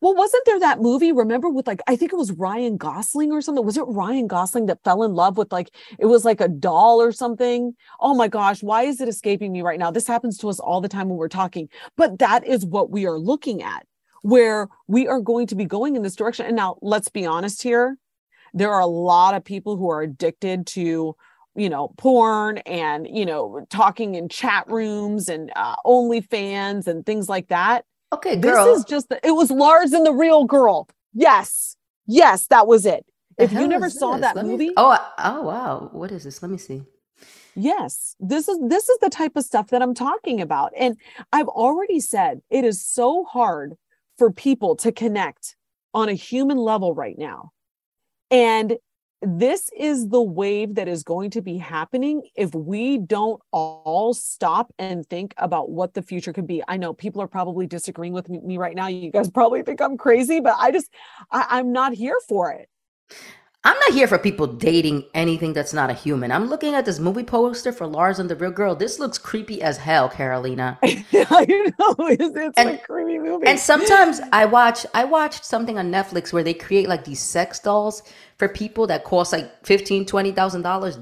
well, 0.00 0.14
wasn't 0.14 0.44
there 0.46 0.60
that 0.60 0.80
movie? 0.80 1.12
Remember 1.12 1.48
with 1.48 1.66
like 1.66 1.80
I 1.86 1.96
think 1.96 2.12
it 2.12 2.16
was 2.16 2.32
Ryan 2.32 2.76
Gosling 2.76 3.32
or 3.32 3.40
something. 3.40 3.64
Was 3.64 3.76
it 3.76 3.84
Ryan 3.86 4.26
Gosling 4.26 4.66
that 4.66 4.82
fell 4.84 5.02
in 5.02 5.14
love 5.14 5.36
with 5.36 5.52
like 5.52 5.74
it 5.98 6.06
was 6.06 6.24
like 6.24 6.40
a 6.40 6.48
doll 6.48 7.00
or 7.00 7.12
something? 7.12 7.74
Oh 8.00 8.14
my 8.14 8.28
gosh, 8.28 8.62
why 8.62 8.82
is 8.82 9.00
it 9.00 9.08
escaping 9.08 9.52
me 9.52 9.62
right 9.62 9.78
now? 9.78 9.90
This 9.90 10.06
happens 10.06 10.38
to 10.38 10.48
us 10.48 10.60
all 10.60 10.80
the 10.80 10.88
time 10.88 11.08
when 11.08 11.18
we're 11.18 11.28
talking. 11.28 11.68
But 11.96 12.18
that 12.18 12.46
is 12.46 12.64
what 12.64 12.90
we 12.90 13.06
are 13.06 13.18
looking 13.18 13.62
at, 13.62 13.86
where 14.22 14.68
we 14.86 15.08
are 15.08 15.20
going 15.20 15.46
to 15.48 15.54
be 15.54 15.64
going 15.64 15.96
in 15.96 16.02
this 16.02 16.16
direction. 16.16 16.46
And 16.46 16.56
now 16.56 16.76
let's 16.82 17.08
be 17.08 17.26
honest 17.26 17.62
here. 17.62 17.96
There 18.54 18.72
are 18.72 18.80
a 18.80 18.86
lot 18.86 19.34
of 19.34 19.44
people 19.44 19.76
who 19.76 19.90
are 19.90 20.02
addicted 20.02 20.66
to 20.68 21.16
you 21.56 21.70
know 21.70 21.88
porn 21.96 22.58
and 22.58 23.08
you 23.10 23.24
know 23.24 23.66
talking 23.70 24.14
in 24.14 24.28
chat 24.28 24.68
rooms 24.68 25.28
and 25.28 25.50
uh, 25.56 25.76
OnlyFans 25.84 26.86
and 26.86 27.04
things 27.04 27.28
like 27.28 27.48
that 27.48 27.84
Okay, 28.16 28.36
girl. 28.36 28.64
This 28.66 28.78
is 28.78 28.84
just 28.84 29.08
the, 29.08 29.24
it 29.26 29.32
was 29.32 29.50
Lars 29.50 29.92
and 29.92 30.04
the 30.06 30.12
real 30.12 30.44
girl. 30.44 30.88
Yes. 31.12 31.76
Yes, 32.06 32.46
that 32.48 32.66
was 32.66 32.86
it. 32.86 33.04
The 33.36 33.44
if 33.44 33.52
you 33.52 33.68
never 33.68 33.90
saw 33.90 34.16
that 34.16 34.36
Let 34.36 34.46
movie. 34.46 34.68
Me, 34.68 34.74
oh, 34.76 35.12
oh 35.18 35.42
wow. 35.42 35.90
What 35.92 36.10
is 36.10 36.24
this? 36.24 36.42
Let 36.42 36.50
me 36.50 36.58
see. 36.58 36.82
Yes. 37.54 38.16
This 38.18 38.48
is 38.48 38.58
this 38.68 38.88
is 38.88 38.98
the 39.00 39.10
type 39.10 39.36
of 39.36 39.44
stuff 39.44 39.68
that 39.68 39.82
I'm 39.82 39.94
talking 39.94 40.40
about. 40.40 40.72
And 40.78 40.96
I've 41.32 41.48
already 41.48 42.00
said 42.00 42.40
it 42.50 42.64
is 42.64 42.84
so 42.84 43.24
hard 43.24 43.74
for 44.16 44.30
people 44.30 44.76
to 44.76 44.92
connect 44.92 45.56
on 45.92 46.08
a 46.08 46.14
human 46.14 46.56
level 46.56 46.94
right 46.94 47.18
now. 47.18 47.52
And 48.30 48.76
this 49.22 49.70
is 49.78 50.08
the 50.08 50.22
wave 50.22 50.74
that 50.74 50.88
is 50.88 51.02
going 51.02 51.30
to 51.30 51.42
be 51.42 51.56
happening 51.56 52.22
if 52.34 52.54
we 52.54 52.98
don't 52.98 53.40
all 53.50 54.12
stop 54.12 54.72
and 54.78 55.06
think 55.06 55.34
about 55.38 55.70
what 55.70 55.94
the 55.94 56.02
future 56.02 56.32
could 56.32 56.46
be. 56.46 56.62
I 56.68 56.76
know 56.76 56.92
people 56.92 57.22
are 57.22 57.28
probably 57.28 57.66
disagreeing 57.66 58.12
with 58.12 58.28
me 58.28 58.58
right 58.58 58.76
now. 58.76 58.88
You 58.88 59.10
guys 59.10 59.30
probably 59.30 59.62
think 59.62 59.80
I'm 59.80 59.96
crazy, 59.96 60.40
but 60.40 60.56
I 60.58 60.70
just, 60.70 60.92
I, 61.30 61.46
I'm 61.50 61.72
not 61.72 61.94
here 61.94 62.18
for 62.28 62.52
it. 62.52 62.68
I'm 63.66 63.76
not 63.80 63.94
here 63.94 64.06
for 64.06 64.16
people 64.16 64.46
dating 64.46 65.06
anything 65.12 65.52
that's 65.52 65.72
not 65.72 65.90
a 65.90 65.92
human. 65.92 66.30
I'm 66.30 66.46
looking 66.46 66.74
at 66.76 66.84
this 66.84 67.00
movie 67.00 67.24
poster 67.24 67.72
for 67.72 67.84
Lars 67.84 68.20
and 68.20 68.30
the 68.30 68.36
Real 68.36 68.52
Girl. 68.52 68.76
This 68.76 69.00
looks 69.00 69.18
creepy 69.18 69.60
as 69.60 69.76
hell, 69.76 70.08
Carolina. 70.08 70.78
I 70.84 71.72
know 71.76 71.96
it's, 72.06 72.36
it's 72.36 72.56
and, 72.56 72.68
a 72.68 72.78
creepy 72.78 73.18
movie. 73.18 73.44
And 73.44 73.58
sometimes 73.58 74.20
I 74.32 74.44
watch 74.44 74.86
I 74.94 75.02
watched 75.02 75.44
something 75.44 75.78
on 75.78 75.90
Netflix 75.90 76.32
where 76.32 76.44
they 76.44 76.54
create 76.54 76.88
like 76.88 77.04
these 77.04 77.18
sex 77.18 77.58
dolls 77.58 78.04
for 78.38 78.48
people 78.48 78.86
that 78.86 79.02
cost 79.02 79.32
like 79.32 79.50
fifteen, 79.66 80.06
twenty 80.06 80.30
thousand 80.30 80.62
dollars. 80.62 81.00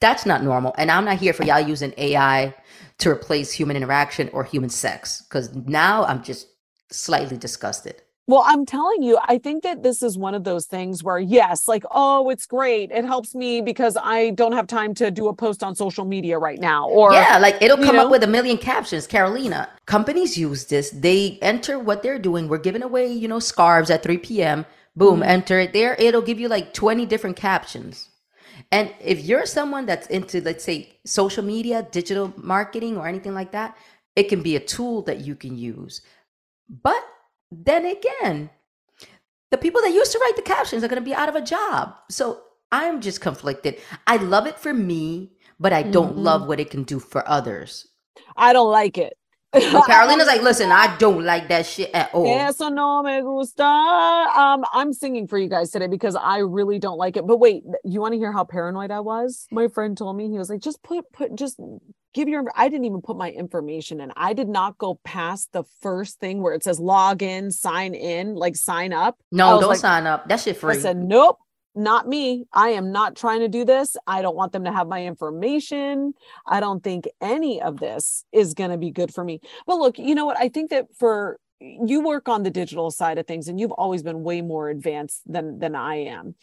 That's 0.00 0.24
not 0.24 0.44
normal. 0.44 0.72
And 0.78 0.92
I'm 0.92 1.06
not 1.06 1.18
here 1.18 1.32
for 1.32 1.42
y'all 1.42 1.58
using 1.58 1.92
AI 1.96 2.54
to 2.98 3.10
replace 3.10 3.50
human 3.50 3.76
interaction 3.76 4.28
or 4.32 4.44
human 4.44 4.70
sex. 4.70 5.20
Cause 5.30 5.52
now 5.52 6.04
I'm 6.04 6.22
just 6.22 6.46
slightly 6.92 7.36
disgusted. 7.36 8.02
Well, 8.26 8.42
I'm 8.46 8.64
telling 8.64 9.02
you, 9.02 9.18
I 9.22 9.36
think 9.36 9.64
that 9.64 9.82
this 9.82 10.02
is 10.02 10.16
one 10.16 10.34
of 10.34 10.44
those 10.44 10.64
things 10.64 11.04
where, 11.04 11.18
yes, 11.18 11.68
like, 11.68 11.84
oh, 11.90 12.30
it's 12.30 12.46
great. 12.46 12.90
It 12.90 13.04
helps 13.04 13.34
me 13.34 13.60
because 13.60 13.98
I 14.02 14.30
don't 14.30 14.52
have 14.52 14.66
time 14.66 14.94
to 14.94 15.10
do 15.10 15.28
a 15.28 15.34
post 15.34 15.62
on 15.62 15.74
social 15.74 16.06
media 16.06 16.38
right 16.38 16.58
now. 16.58 16.88
Or, 16.88 17.12
yeah, 17.12 17.36
like 17.36 17.60
it'll 17.60 17.76
come 17.76 17.96
know? 17.96 18.06
up 18.06 18.10
with 18.10 18.22
a 18.22 18.26
million 18.26 18.56
captions. 18.56 19.06
Carolina, 19.06 19.68
companies 19.84 20.38
use 20.38 20.64
this. 20.64 20.88
They 20.90 21.38
enter 21.42 21.78
what 21.78 22.02
they're 22.02 22.18
doing. 22.18 22.48
We're 22.48 22.58
giving 22.58 22.82
away, 22.82 23.12
you 23.12 23.28
know, 23.28 23.40
scarves 23.40 23.90
at 23.90 24.02
3 24.02 24.16
p.m. 24.18 24.64
Boom, 24.96 25.20
mm-hmm. 25.20 25.28
enter 25.28 25.58
it 25.58 25.74
there. 25.74 25.94
It'll 25.98 26.22
give 26.22 26.40
you 26.40 26.48
like 26.48 26.72
20 26.72 27.04
different 27.04 27.36
captions. 27.36 28.08
And 28.72 28.90
if 29.00 29.22
you're 29.22 29.44
someone 29.44 29.84
that's 29.84 30.06
into, 30.06 30.40
let's 30.40 30.64
say, 30.64 30.96
social 31.04 31.44
media, 31.44 31.86
digital 31.90 32.32
marketing, 32.36 32.96
or 32.96 33.06
anything 33.06 33.34
like 33.34 33.52
that, 33.52 33.76
it 34.16 34.24
can 34.24 34.42
be 34.42 34.56
a 34.56 34.60
tool 34.60 35.02
that 35.02 35.20
you 35.20 35.34
can 35.34 35.58
use. 35.58 36.00
But 36.82 37.04
then 37.64 37.84
again, 37.86 38.50
the 39.50 39.58
people 39.58 39.80
that 39.82 39.92
used 39.92 40.12
to 40.12 40.18
write 40.18 40.36
the 40.36 40.42
captions 40.42 40.82
are 40.82 40.88
going 40.88 41.00
to 41.00 41.04
be 41.04 41.14
out 41.14 41.28
of 41.28 41.36
a 41.36 41.42
job. 41.42 41.94
So 42.10 42.40
I'm 42.72 43.00
just 43.00 43.20
conflicted. 43.20 43.78
I 44.06 44.16
love 44.16 44.46
it 44.46 44.58
for 44.58 44.74
me, 44.74 45.32
but 45.60 45.72
I 45.72 45.82
don't 45.82 46.12
mm-hmm. 46.12 46.22
love 46.22 46.48
what 46.48 46.60
it 46.60 46.70
can 46.70 46.82
do 46.82 46.98
for 46.98 47.28
others. 47.28 47.86
I 48.36 48.52
don't 48.52 48.70
like 48.70 48.98
it. 48.98 49.14
Well, 49.52 49.82
Carolina's 49.86 50.26
like, 50.26 50.42
listen, 50.42 50.72
I 50.72 50.96
don't 50.96 51.24
like 51.24 51.48
that 51.48 51.66
shit 51.66 51.90
at 51.94 52.12
all. 52.12 52.26
Eso 52.26 52.68
no 52.68 53.02
me 53.02 53.20
gusta. 53.20 53.62
Um, 53.62 54.64
I'm 54.72 54.92
singing 54.92 55.28
for 55.28 55.38
you 55.38 55.48
guys 55.48 55.70
today 55.70 55.86
because 55.86 56.16
I 56.16 56.38
really 56.38 56.78
don't 56.78 56.98
like 56.98 57.16
it. 57.16 57.26
But 57.26 57.38
wait, 57.38 57.62
you 57.84 58.00
want 58.00 58.12
to 58.12 58.18
hear 58.18 58.32
how 58.32 58.44
paranoid 58.44 58.90
I 58.90 59.00
was? 59.00 59.46
My 59.52 59.68
friend 59.68 59.96
told 59.96 60.16
me 60.16 60.28
he 60.28 60.38
was 60.38 60.50
like, 60.50 60.60
just 60.60 60.82
put 60.82 61.12
put 61.12 61.36
just 61.36 61.60
give 62.14 62.28
your 62.28 62.44
I 62.56 62.68
didn't 62.68 62.86
even 62.86 63.02
put 63.02 63.16
my 63.16 63.30
information 63.30 64.00
in. 64.00 64.12
I 64.16 64.32
did 64.32 64.48
not 64.48 64.78
go 64.78 64.98
past 65.04 65.52
the 65.52 65.64
first 65.82 66.20
thing 66.20 66.40
where 66.40 66.54
it 66.54 66.64
says 66.64 66.80
log 66.80 67.22
in, 67.22 67.50
sign 67.50 67.94
in, 67.94 68.34
like 68.34 68.56
sign 68.56 68.92
up. 68.92 69.18
No, 69.30 69.60
don't 69.60 69.70
like, 69.70 69.78
sign 69.78 70.06
up. 70.06 70.28
That 70.28 70.40
shit 70.40 70.56
free. 70.56 70.74
I 70.74 70.78
said, 70.78 70.96
nope, 70.96 71.38
not 71.74 72.08
me. 72.08 72.46
I 72.52 72.70
am 72.70 72.92
not 72.92 73.16
trying 73.16 73.40
to 73.40 73.48
do 73.48 73.64
this. 73.64 73.96
I 74.06 74.22
don't 74.22 74.36
want 74.36 74.52
them 74.52 74.64
to 74.64 74.72
have 74.72 74.86
my 74.88 75.04
information. 75.04 76.14
I 76.46 76.60
don't 76.60 76.82
think 76.82 77.08
any 77.20 77.60
of 77.60 77.80
this 77.80 78.24
is 78.32 78.54
going 78.54 78.70
to 78.70 78.78
be 78.78 78.90
good 78.90 79.12
for 79.12 79.24
me. 79.24 79.40
But 79.66 79.78
look, 79.78 79.98
you 79.98 80.14
know 80.14 80.24
what? 80.24 80.38
I 80.38 80.48
think 80.48 80.70
that 80.70 80.86
for 80.96 81.38
you 81.60 82.02
work 82.02 82.28
on 82.28 82.42
the 82.42 82.50
digital 82.50 82.90
side 82.90 83.18
of 83.18 83.26
things 83.26 83.48
and 83.48 83.58
you've 83.58 83.72
always 83.72 84.02
been 84.02 84.22
way 84.22 84.42
more 84.42 84.68
advanced 84.68 85.22
than 85.26 85.58
than 85.58 85.74
I 85.74 85.96
am. 86.04 86.34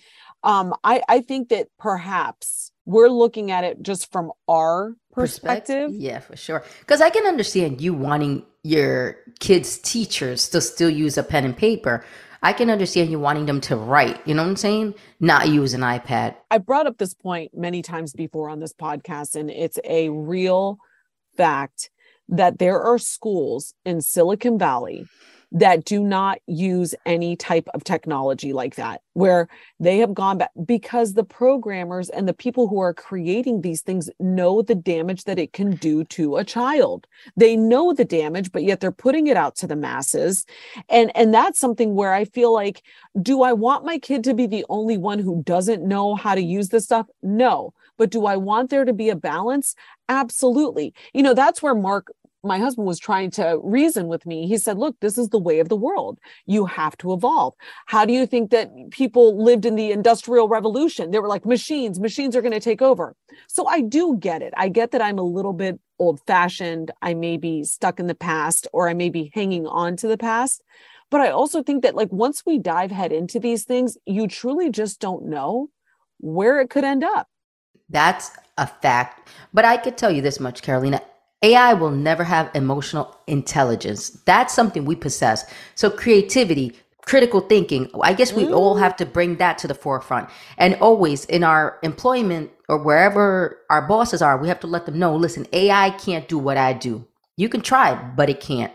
Um, 0.43 0.73
I, 0.83 1.01
I 1.07 1.21
think 1.21 1.49
that 1.49 1.67
perhaps 1.77 2.70
we're 2.85 3.09
looking 3.09 3.51
at 3.51 3.63
it 3.63 3.81
just 3.81 4.11
from 4.11 4.31
our 4.47 4.95
perspective. 5.11 5.91
perspective. 5.91 5.91
Yeah, 5.93 6.19
for 6.19 6.35
sure. 6.35 6.63
Because 6.79 7.01
I 7.01 7.09
can 7.09 7.25
understand 7.25 7.81
you 7.81 7.93
wanting 7.93 8.45
your 8.63 9.17
kids' 9.39 9.77
teachers 9.77 10.49
to 10.49 10.61
still 10.61 10.89
use 10.89 11.17
a 11.17 11.23
pen 11.23 11.45
and 11.45 11.55
paper. 11.55 12.05
I 12.43 12.53
can 12.53 12.69
understand 12.71 13.11
you 13.11 13.19
wanting 13.19 13.45
them 13.45 13.61
to 13.61 13.75
write, 13.75 14.19
you 14.27 14.33
know 14.33 14.41
what 14.41 14.49
I'm 14.49 14.55
saying? 14.55 14.95
Not 15.19 15.49
use 15.49 15.75
an 15.75 15.81
iPad. 15.81 16.35
I 16.49 16.57
brought 16.57 16.87
up 16.87 16.97
this 16.97 17.13
point 17.13 17.51
many 17.55 17.83
times 17.83 18.13
before 18.13 18.49
on 18.49 18.59
this 18.59 18.73
podcast, 18.73 19.35
and 19.35 19.51
it's 19.51 19.77
a 19.83 20.09
real 20.09 20.79
fact 21.37 21.91
that 22.29 22.57
there 22.57 22.81
are 22.81 22.97
schools 22.97 23.75
in 23.85 24.01
Silicon 24.01 24.57
Valley 24.57 25.05
that 25.51 25.83
do 25.83 26.01
not 26.01 26.39
use 26.47 26.95
any 27.05 27.35
type 27.35 27.67
of 27.73 27.83
technology 27.83 28.53
like 28.53 28.75
that, 28.75 29.01
where 29.13 29.49
they 29.79 29.97
have 29.97 30.13
gone 30.13 30.37
back 30.37 30.51
because 30.65 31.13
the 31.13 31.23
programmers 31.23 32.09
and 32.09 32.27
the 32.27 32.33
people 32.33 32.67
who 32.67 32.79
are 32.79 32.93
creating 32.93 33.61
these 33.61 33.81
things 33.81 34.09
know 34.19 34.61
the 34.61 34.75
damage 34.75 35.25
that 35.25 35.37
it 35.37 35.51
can 35.51 35.75
do 35.75 36.03
to 36.05 36.37
a 36.37 36.43
child. 36.43 37.05
They 37.35 37.57
know 37.57 37.93
the 37.93 38.05
damage, 38.05 38.51
but 38.51 38.63
yet 38.63 38.79
they're 38.79 38.91
putting 38.91 39.27
it 39.27 39.35
out 39.35 39.55
to 39.57 39.67
the 39.67 39.75
masses. 39.75 40.45
And, 40.87 41.11
and 41.15 41.33
that's 41.33 41.59
something 41.59 41.95
where 41.95 42.13
I 42.13 42.25
feel 42.25 42.53
like, 42.53 42.83
do 43.21 43.41
I 43.43 43.51
want 43.51 43.85
my 43.85 43.97
kid 43.97 44.23
to 44.25 44.33
be 44.33 44.47
the 44.47 44.65
only 44.69 44.97
one 44.97 45.19
who 45.19 45.43
doesn't 45.43 45.83
know 45.85 46.15
how 46.15 46.35
to 46.35 46.41
use 46.41 46.69
this 46.69 46.85
stuff? 46.85 47.07
No. 47.21 47.73
But 47.97 48.09
do 48.09 48.25
I 48.25 48.37
want 48.37 48.69
there 48.69 48.85
to 48.85 48.93
be 48.93 49.09
a 49.09 49.15
balance? 49.15 49.75
Absolutely. 50.09 50.93
You 51.13 51.21
know, 51.21 51.33
that's 51.33 51.61
where 51.61 51.75
Mark 51.75 52.07
my 52.43 52.57
husband 52.57 52.87
was 52.87 52.99
trying 52.99 53.31
to 53.31 53.59
reason 53.63 54.07
with 54.07 54.25
me. 54.25 54.47
He 54.47 54.57
said, 54.57 54.77
Look, 54.77 54.99
this 54.99 55.17
is 55.17 55.29
the 55.29 55.39
way 55.39 55.59
of 55.59 55.69
the 55.69 55.75
world. 55.75 56.19
You 56.45 56.65
have 56.65 56.97
to 56.97 57.13
evolve. 57.13 57.53
How 57.85 58.05
do 58.05 58.13
you 58.13 58.25
think 58.25 58.51
that 58.51 58.71
people 58.91 59.41
lived 59.43 59.65
in 59.65 59.75
the 59.75 59.91
industrial 59.91 60.47
revolution? 60.47 61.11
They 61.11 61.19
were 61.19 61.27
like, 61.27 61.45
machines, 61.45 61.99
machines 61.99 62.35
are 62.35 62.41
going 62.41 62.53
to 62.53 62.59
take 62.59 62.81
over. 62.81 63.15
So 63.47 63.67
I 63.67 63.81
do 63.81 64.17
get 64.17 64.41
it. 64.41 64.53
I 64.57 64.69
get 64.69 64.91
that 64.91 65.01
I'm 65.01 65.19
a 65.19 65.23
little 65.23 65.53
bit 65.53 65.79
old 65.99 66.19
fashioned. 66.25 66.91
I 67.01 67.13
may 67.13 67.37
be 67.37 67.63
stuck 67.63 67.99
in 67.99 68.07
the 68.07 68.15
past 68.15 68.67
or 68.73 68.89
I 68.89 68.93
may 68.93 69.09
be 69.09 69.31
hanging 69.33 69.67
on 69.67 69.95
to 69.97 70.07
the 70.07 70.17
past. 70.17 70.63
But 71.09 71.21
I 71.21 71.29
also 71.29 71.61
think 71.61 71.83
that, 71.83 71.93
like, 71.93 72.11
once 72.11 72.43
we 72.45 72.57
dive 72.57 72.89
head 72.89 73.11
into 73.11 73.37
these 73.37 73.65
things, 73.65 73.97
you 74.05 74.27
truly 74.27 74.69
just 74.71 75.01
don't 75.01 75.25
know 75.25 75.69
where 76.19 76.61
it 76.61 76.69
could 76.69 76.85
end 76.85 77.03
up. 77.03 77.27
That's 77.89 78.31
a 78.57 78.65
fact. 78.65 79.29
But 79.53 79.65
I 79.65 79.75
could 79.75 79.97
tell 79.97 80.09
you 80.09 80.21
this 80.21 80.39
much, 80.39 80.61
Carolina 80.61 81.01
AI 81.41 81.73
will 81.73 81.91
never 81.91 82.23
have 82.23 82.51
emotional 82.53 83.15
intelligence. 83.27 84.11
That's 84.25 84.53
something 84.53 84.85
we 84.85 84.95
possess. 84.95 85.51
So 85.75 85.89
creativity, 85.89 86.77
critical 87.03 87.41
thinking, 87.41 87.89
I 88.01 88.13
guess 88.13 88.31
we 88.31 88.43
mm. 88.43 88.55
all 88.55 88.75
have 88.75 88.95
to 88.97 89.05
bring 89.05 89.37
that 89.37 89.57
to 89.59 89.67
the 89.67 89.73
forefront. 89.73 90.29
And 90.57 90.75
always 90.75 91.25
in 91.25 91.43
our 91.43 91.79
employment 91.81 92.51
or 92.69 92.77
wherever 92.77 93.59
our 93.69 93.81
bosses 93.81 94.21
are, 94.21 94.37
we 94.37 94.47
have 94.49 94.59
to 94.59 94.67
let 94.67 94.85
them 94.85 94.99
know, 94.99 95.15
listen, 95.15 95.47
AI 95.51 95.89
can't 95.91 96.27
do 96.27 96.37
what 96.37 96.57
I 96.57 96.73
do. 96.73 97.07
You 97.37 97.49
can 97.49 97.61
try, 97.61 97.95
but 97.95 98.29
it 98.29 98.39
can't. 98.39 98.71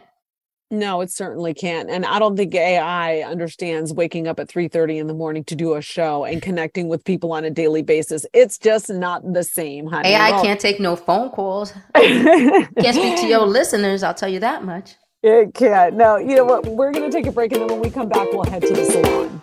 No, 0.71 1.01
it 1.01 1.11
certainly 1.13 1.55
can't. 1.55 1.89
And 1.89 2.05
I 2.05 2.19
don't 2.19 2.37
think 2.37 2.53
AI 2.55 3.21
understands 3.21 3.93
waking 3.93 4.27
up 4.27 4.41
at 4.41 4.49
3:30 4.49 4.99
in 4.99 5.07
the 5.07 5.15
morning 5.15 5.45
to 5.45 5.55
do 5.55 5.75
a 5.75 5.81
show 5.81 6.25
and 6.25 6.43
connecting 6.43 6.89
with 6.89 7.05
people 7.05 7.33
on 7.33 7.45
a 7.45 7.51
daily 7.51 7.83
basis. 7.83 8.27
It's 8.33 8.59
just 8.59 8.91
not 8.91 9.33
the 9.33 9.45
same, 9.45 9.87
honey. 9.87 10.09
AI 10.09 10.33
can't 10.43 10.59
take 10.59 10.81
no 10.81 10.97
phone 10.97 11.31
calls. 11.31 11.73
can't 11.95 12.95
speak 12.95 13.17
to 13.21 13.27
your 13.29 13.47
listeners, 13.47 14.03
I'll 14.03 14.15
tell 14.15 14.29
you 14.29 14.41
that 14.41 14.65
much. 14.65 14.97
It 15.23 15.55
can't. 15.55 15.95
No, 15.95 16.17
you 16.17 16.35
know 16.35 16.45
what? 16.45 16.67
We're 16.67 16.93
going 16.93 17.11
to 17.11 17.17
take 17.17 17.27
a 17.27 17.33
break 17.33 17.53
and 17.53 17.63
then 17.63 17.69
when 17.69 17.81
we 17.81 17.91
come 17.91 18.09
back, 18.09 18.29
we'll 18.33 18.45
head 18.45 18.63
to 18.63 18.75
the 18.75 18.85
salon. 18.85 19.43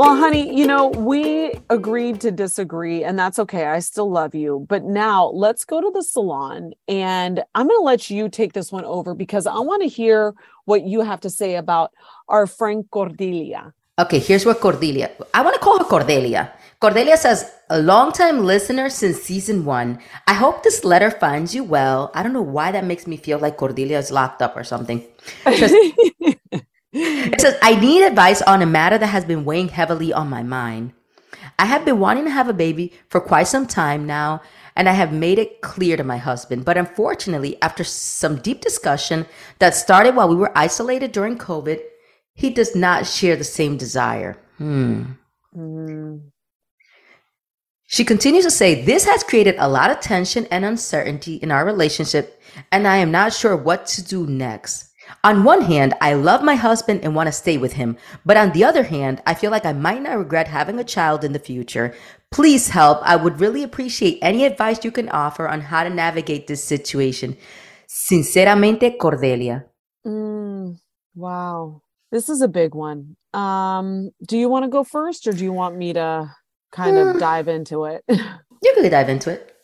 Well, 0.00 0.16
honey, 0.16 0.56
you 0.58 0.66
know, 0.66 0.86
we 0.86 1.52
agreed 1.68 2.22
to 2.22 2.30
disagree, 2.30 3.04
and 3.04 3.18
that's 3.18 3.38
okay. 3.38 3.66
I 3.66 3.80
still 3.80 4.10
love 4.10 4.34
you. 4.34 4.64
But 4.66 4.82
now 4.82 5.26
let's 5.26 5.66
go 5.66 5.78
to 5.78 5.90
the 5.92 6.02
salon, 6.02 6.72
and 6.88 7.44
I'm 7.54 7.68
going 7.68 7.78
to 7.78 7.84
let 7.84 8.08
you 8.08 8.30
take 8.30 8.54
this 8.54 8.72
one 8.72 8.86
over 8.86 9.14
because 9.14 9.46
I 9.46 9.58
want 9.58 9.82
to 9.82 9.88
hear 9.88 10.32
what 10.64 10.84
you 10.84 11.02
have 11.02 11.20
to 11.20 11.28
say 11.28 11.56
about 11.56 11.90
our 12.28 12.46
friend 12.46 12.86
Cordelia. 12.90 13.74
Okay, 13.98 14.20
here's 14.20 14.46
what 14.46 14.60
Cordelia, 14.60 15.10
I 15.34 15.42
want 15.42 15.52
to 15.52 15.60
call 15.60 15.76
her 15.76 15.84
Cordelia. 15.84 16.50
Cordelia 16.80 17.18
says, 17.18 17.52
a 17.68 17.78
longtime 17.82 18.46
listener 18.46 18.88
since 18.88 19.20
season 19.20 19.66
one. 19.66 19.98
I 20.26 20.32
hope 20.32 20.62
this 20.62 20.82
letter 20.82 21.10
finds 21.10 21.54
you 21.54 21.62
well. 21.62 22.10
I 22.14 22.22
don't 22.22 22.32
know 22.32 22.40
why 22.40 22.72
that 22.72 22.86
makes 22.86 23.06
me 23.06 23.18
feel 23.18 23.38
like 23.38 23.58
Cordelia 23.58 23.98
is 23.98 24.10
locked 24.10 24.40
up 24.40 24.56
or 24.56 24.64
something. 24.64 25.04
It 26.92 27.40
says, 27.40 27.56
I 27.62 27.78
need 27.78 28.02
advice 28.02 28.42
on 28.42 28.62
a 28.62 28.66
matter 28.66 28.98
that 28.98 29.06
has 29.06 29.24
been 29.24 29.44
weighing 29.44 29.68
heavily 29.68 30.12
on 30.12 30.28
my 30.28 30.42
mind. 30.42 30.92
I 31.58 31.66
have 31.66 31.84
been 31.84 32.00
wanting 32.00 32.24
to 32.24 32.30
have 32.30 32.48
a 32.48 32.54
baby 32.54 32.92
for 33.08 33.20
quite 33.20 33.46
some 33.46 33.66
time 33.66 34.06
now, 34.06 34.42
and 34.74 34.88
I 34.88 34.92
have 34.92 35.12
made 35.12 35.38
it 35.38 35.60
clear 35.60 35.96
to 35.96 36.04
my 36.04 36.16
husband. 36.16 36.64
But 36.64 36.78
unfortunately, 36.78 37.60
after 37.62 37.84
some 37.84 38.36
deep 38.36 38.60
discussion 38.60 39.26
that 39.58 39.74
started 39.74 40.16
while 40.16 40.28
we 40.28 40.36
were 40.36 40.56
isolated 40.56 41.12
during 41.12 41.38
COVID, 41.38 41.80
he 42.34 42.50
does 42.50 42.74
not 42.74 43.06
share 43.06 43.36
the 43.36 43.44
same 43.44 43.76
desire. 43.76 44.38
Hmm. 44.58 45.02
Mm. 45.56 46.30
She 47.86 48.04
continues 48.04 48.44
to 48.44 48.50
say, 48.50 48.82
This 48.82 49.04
has 49.04 49.24
created 49.24 49.56
a 49.58 49.68
lot 49.68 49.90
of 49.90 50.00
tension 50.00 50.46
and 50.50 50.64
uncertainty 50.64 51.34
in 51.36 51.50
our 51.50 51.64
relationship, 51.64 52.40
and 52.70 52.86
I 52.86 52.98
am 52.98 53.10
not 53.10 53.32
sure 53.32 53.56
what 53.56 53.86
to 53.88 54.04
do 54.04 54.26
next. 54.26 54.89
On 55.22 55.44
one 55.44 55.60
hand, 55.60 55.92
I 56.00 56.14
love 56.14 56.42
my 56.42 56.54
husband 56.54 57.00
and 57.02 57.14
want 57.14 57.26
to 57.26 57.32
stay 57.32 57.58
with 57.58 57.74
him. 57.74 57.98
But 58.24 58.38
on 58.38 58.52
the 58.52 58.64
other 58.64 58.84
hand, 58.84 59.20
I 59.26 59.34
feel 59.34 59.50
like 59.50 59.66
I 59.66 59.74
might 59.74 60.00
not 60.00 60.16
regret 60.16 60.48
having 60.48 60.78
a 60.78 60.84
child 60.84 61.24
in 61.24 61.32
the 61.34 61.38
future. 61.38 61.94
Please 62.30 62.70
help. 62.70 63.00
I 63.02 63.16
would 63.16 63.38
really 63.38 63.62
appreciate 63.62 64.18
any 64.22 64.46
advice 64.46 64.82
you 64.82 64.90
can 64.90 65.10
offer 65.10 65.46
on 65.46 65.60
how 65.60 65.84
to 65.84 65.90
navigate 65.90 66.46
this 66.46 66.64
situation. 66.64 67.36
Sinceramente, 67.86 68.96
Cordelia. 68.98 69.66
Mm, 70.06 70.78
wow. 71.14 71.82
This 72.10 72.30
is 72.30 72.40
a 72.40 72.48
big 72.48 72.74
one. 72.74 73.16
Um, 73.34 74.12
do 74.26 74.38
you 74.38 74.48
want 74.48 74.64
to 74.64 74.70
go 74.70 74.84
first 74.84 75.26
or 75.26 75.32
do 75.32 75.44
you 75.44 75.52
want 75.52 75.76
me 75.76 75.92
to 75.92 76.34
kind 76.72 76.96
of 76.96 77.18
dive 77.18 77.46
into 77.48 77.84
it? 77.84 78.02
you 78.08 78.72
can 78.74 78.90
dive 78.90 79.10
into 79.10 79.30
it. 79.30 79.54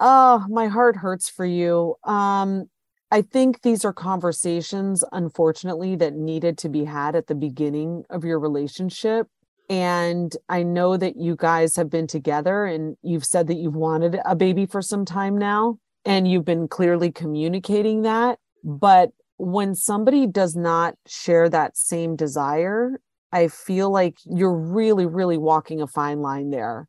Oh, 0.00 0.44
my 0.48 0.66
heart 0.66 0.96
hurts 0.96 1.28
for 1.28 1.46
you. 1.46 1.94
Um, 2.02 2.68
I 3.10 3.22
think 3.22 3.62
these 3.62 3.84
are 3.84 3.92
conversations, 3.92 5.04
unfortunately, 5.12 5.94
that 5.96 6.14
needed 6.14 6.58
to 6.58 6.68
be 6.68 6.84
had 6.84 7.14
at 7.14 7.28
the 7.28 7.34
beginning 7.34 8.04
of 8.10 8.24
your 8.24 8.40
relationship. 8.40 9.28
And 9.68 10.36
I 10.48 10.62
know 10.62 10.96
that 10.96 11.16
you 11.16 11.36
guys 11.36 11.76
have 11.76 11.90
been 11.90 12.06
together 12.06 12.66
and 12.66 12.96
you've 13.02 13.24
said 13.24 13.46
that 13.48 13.56
you've 13.56 13.76
wanted 13.76 14.18
a 14.24 14.36
baby 14.36 14.66
for 14.66 14.82
some 14.82 15.04
time 15.04 15.38
now, 15.38 15.78
and 16.04 16.28
you've 16.28 16.44
been 16.44 16.68
clearly 16.68 17.10
communicating 17.12 18.02
that. 18.02 18.38
But 18.64 19.10
when 19.38 19.74
somebody 19.74 20.26
does 20.26 20.56
not 20.56 20.94
share 21.06 21.48
that 21.48 21.76
same 21.76 22.16
desire, 22.16 23.00
I 23.32 23.48
feel 23.48 23.90
like 23.90 24.18
you're 24.24 24.56
really, 24.56 25.06
really 25.06 25.36
walking 25.36 25.80
a 25.80 25.86
fine 25.86 26.20
line 26.22 26.50
there. 26.50 26.88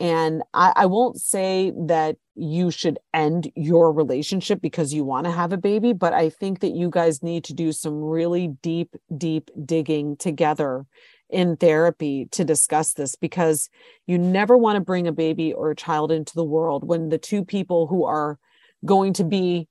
And 0.00 0.42
I, 0.54 0.72
I 0.76 0.86
won't 0.86 1.20
say 1.20 1.72
that 1.86 2.16
you 2.38 2.70
should 2.70 2.98
end 3.12 3.50
your 3.56 3.92
relationship 3.92 4.60
because 4.60 4.94
you 4.94 5.04
want 5.04 5.26
to 5.26 5.32
have 5.32 5.52
a 5.52 5.56
baby, 5.56 5.92
but 5.92 6.12
I 6.12 6.30
think 6.30 6.60
that 6.60 6.74
you 6.74 6.88
guys 6.90 7.22
need 7.22 7.44
to 7.44 7.54
do 7.54 7.72
some 7.72 8.02
really 8.02 8.48
deep, 8.62 8.94
deep 9.16 9.50
digging 9.64 10.16
together 10.16 10.86
in 11.30 11.56
therapy 11.56 12.26
to 12.30 12.44
discuss 12.44 12.94
this 12.94 13.14
because 13.14 13.68
you 14.06 14.18
never 14.18 14.56
want 14.56 14.76
to 14.76 14.80
bring 14.80 15.06
a 15.06 15.12
baby 15.12 15.52
or 15.52 15.70
a 15.70 15.76
child 15.76 16.10
into 16.10 16.34
the 16.34 16.44
world 16.44 16.84
when 16.84 17.08
the 17.08 17.18
two 17.18 17.44
people 17.44 17.86
who 17.86 18.04
are 18.04 18.38
going 18.84 19.12
to 19.12 19.24
be 19.24 19.68